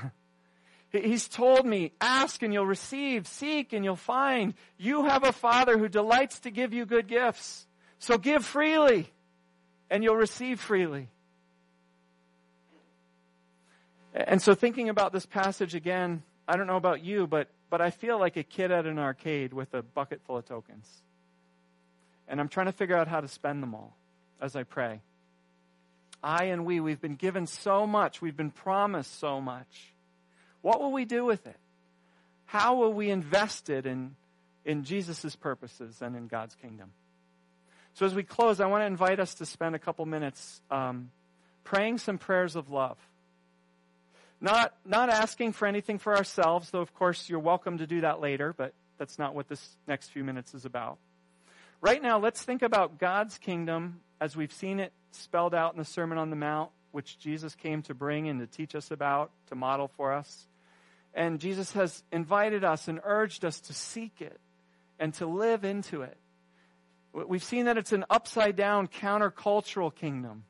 He's 0.90 1.28
told 1.28 1.66
me, 1.66 1.92
ask 2.00 2.42
and 2.42 2.54
you'll 2.54 2.64
receive, 2.64 3.26
seek 3.26 3.74
and 3.74 3.84
you'll 3.84 3.96
find. 3.96 4.54
You 4.78 5.04
have 5.04 5.24
a 5.24 5.32
Father 5.32 5.76
who 5.76 5.90
delights 5.90 6.40
to 6.40 6.50
give 6.50 6.72
you 6.72 6.86
good 6.86 7.06
gifts. 7.06 7.66
So 7.98 8.16
give 8.16 8.42
freely 8.42 9.12
and 9.90 10.02
you'll 10.02 10.16
receive 10.16 10.58
freely. 10.58 11.10
And 14.14 14.40
so 14.40 14.54
thinking 14.54 14.88
about 14.88 15.12
this 15.12 15.26
passage 15.26 15.74
again, 15.74 16.22
I 16.48 16.56
don't 16.56 16.66
know 16.66 16.76
about 16.76 17.04
you, 17.04 17.26
but, 17.26 17.48
but 17.72 17.80
I 17.80 17.88
feel 17.88 18.18
like 18.18 18.36
a 18.36 18.42
kid 18.42 18.70
at 18.70 18.84
an 18.84 18.98
arcade 18.98 19.54
with 19.54 19.72
a 19.72 19.80
bucket 19.80 20.20
full 20.26 20.36
of 20.36 20.44
tokens. 20.44 20.86
And 22.28 22.38
I'm 22.38 22.48
trying 22.48 22.66
to 22.66 22.72
figure 22.72 22.98
out 22.98 23.08
how 23.08 23.22
to 23.22 23.28
spend 23.28 23.62
them 23.62 23.74
all 23.74 23.96
as 24.42 24.54
I 24.54 24.64
pray. 24.64 25.00
I 26.22 26.44
and 26.44 26.66
we, 26.66 26.80
we've 26.80 27.00
been 27.00 27.14
given 27.14 27.46
so 27.46 27.86
much. 27.86 28.20
We've 28.20 28.36
been 28.36 28.50
promised 28.50 29.18
so 29.18 29.40
much. 29.40 29.94
What 30.60 30.82
will 30.82 30.92
we 30.92 31.06
do 31.06 31.24
with 31.24 31.46
it? 31.46 31.56
How 32.44 32.74
will 32.74 32.92
we 32.92 33.08
invest 33.08 33.70
it 33.70 33.86
in, 33.86 34.16
in 34.66 34.84
Jesus' 34.84 35.34
purposes 35.34 36.02
and 36.02 36.14
in 36.14 36.26
God's 36.26 36.54
kingdom? 36.56 36.90
So 37.94 38.04
as 38.04 38.14
we 38.14 38.22
close, 38.22 38.60
I 38.60 38.66
want 38.66 38.82
to 38.82 38.86
invite 38.86 39.18
us 39.18 39.36
to 39.36 39.46
spend 39.46 39.74
a 39.74 39.78
couple 39.78 40.04
minutes 40.04 40.60
um, 40.70 41.10
praying 41.64 41.96
some 41.96 42.18
prayers 42.18 42.54
of 42.54 42.68
love. 42.68 42.98
Not, 44.42 44.74
not 44.84 45.08
asking 45.08 45.52
for 45.52 45.68
anything 45.68 46.00
for 46.00 46.16
ourselves, 46.16 46.70
though 46.70 46.80
of 46.80 46.92
course 46.94 47.28
you're 47.28 47.38
welcome 47.38 47.78
to 47.78 47.86
do 47.86 48.00
that 48.00 48.20
later, 48.20 48.52
but 48.52 48.74
that's 48.98 49.16
not 49.16 49.36
what 49.36 49.48
this 49.48 49.76
next 49.86 50.08
few 50.08 50.24
minutes 50.24 50.52
is 50.52 50.64
about. 50.64 50.98
Right 51.80 52.02
now, 52.02 52.18
let's 52.18 52.42
think 52.42 52.62
about 52.62 52.98
God's 52.98 53.38
kingdom 53.38 54.00
as 54.20 54.36
we've 54.36 54.52
seen 54.52 54.80
it 54.80 54.92
spelled 55.12 55.54
out 55.54 55.74
in 55.74 55.78
the 55.78 55.84
Sermon 55.84 56.18
on 56.18 56.30
the 56.30 56.36
Mount, 56.36 56.72
which 56.90 57.20
Jesus 57.20 57.54
came 57.54 57.82
to 57.82 57.94
bring 57.94 58.28
and 58.28 58.40
to 58.40 58.48
teach 58.48 58.74
us 58.74 58.90
about, 58.90 59.30
to 59.46 59.54
model 59.54 59.86
for 59.96 60.12
us. 60.12 60.48
And 61.14 61.38
Jesus 61.38 61.70
has 61.72 62.02
invited 62.10 62.64
us 62.64 62.88
and 62.88 62.98
urged 63.04 63.44
us 63.44 63.60
to 63.60 63.72
seek 63.72 64.20
it 64.20 64.40
and 64.98 65.14
to 65.14 65.26
live 65.26 65.64
into 65.64 66.02
it. 66.02 66.16
We've 67.12 67.44
seen 67.44 67.66
that 67.66 67.78
it's 67.78 67.92
an 67.92 68.06
upside 68.10 68.56
down 68.56 68.88
countercultural 68.88 69.94
kingdom 69.94 70.42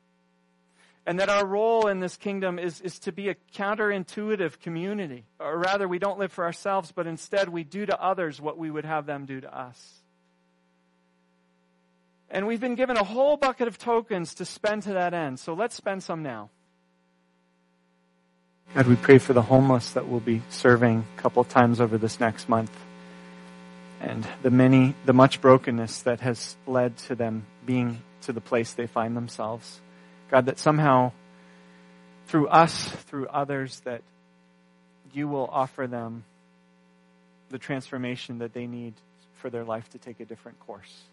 and 1.05 1.19
that 1.19 1.29
our 1.29 1.45
role 1.45 1.87
in 1.87 1.99
this 1.99 2.15
kingdom 2.15 2.57
is, 2.57 2.79
is 2.79 2.99
to 2.99 3.11
be 3.11 3.29
a 3.29 3.35
counterintuitive 3.53 4.59
community. 4.61 5.25
Or 5.39 5.57
rather, 5.57 5.87
we 5.87 5.99
don't 5.99 6.17
live 6.17 6.31
for 6.31 6.45
ourselves, 6.45 6.93
but 6.93 7.07
instead 7.07 7.49
we 7.49 7.63
do 7.63 7.85
to 7.85 8.01
others 8.01 8.39
what 8.39 8.57
we 8.57 8.71
would 8.71 8.85
have 8.85 9.05
them 9.05 9.25
do 9.25 9.41
to 9.41 9.57
us. 9.57 10.03
And 12.29 12.47
we've 12.47 12.61
been 12.61 12.75
given 12.75 12.97
a 12.97 13.03
whole 13.03 13.37
bucket 13.37 13.67
of 13.67 13.77
tokens 13.77 14.35
to 14.35 14.45
spend 14.45 14.83
to 14.83 14.93
that 14.93 15.13
end. 15.13 15.39
So 15.39 15.53
let's 15.53 15.75
spend 15.75 16.01
some 16.01 16.23
now. 16.23 16.49
God, 18.73 18.87
we 18.87 18.95
pray 18.95 19.19
for 19.19 19.33
the 19.33 19.41
homeless 19.41 19.91
that 19.91 20.07
we'll 20.07 20.19
be 20.19 20.41
serving 20.49 21.05
a 21.15 21.21
couple 21.21 21.43
times 21.43 21.79
over 21.79 21.97
this 21.97 22.19
next 22.19 22.49
month. 22.49 22.71
And 24.01 24.25
the 24.41 24.49
many, 24.49 24.95
the 25.05 25.13
much 25.13 25.41
brokenness 25.41 26.01
that 26.03 26.21
has 26.21 26.55
led 26.65 26.97
to 27.09 27.15
them 27.15 27.45
being 27.65 28.01
to 28.21 28.33
the 28.33 28.41
place 28.41 28.73
they 28.73 28.87
find 28.87 29.15
themselves. 29.15 29.79
God, 30.33 30.47
that 30.47 30.57
somehow 30.57 31.11
through 32.25 32.47
us, 32.47 32.89
through 32.89 33.27
others, 33.27 33.81
that 33.81 34.01
you 35.13 35.27
will 35.27 35.47
offer 35.47 35.85
them 35.85 36.23
the 37.49 37.59
transformation 37.59 38.39
that 38.39 38.51
they 38.51 38.65
need 38.65 38.95
for 39.35 39.51
their 39.51 39.63
life 39.63 39.87
to 39.91 39.99
take 39.99 40.19
a 40.21 40.25
different 40.25 40.59
course. 40.61 41.03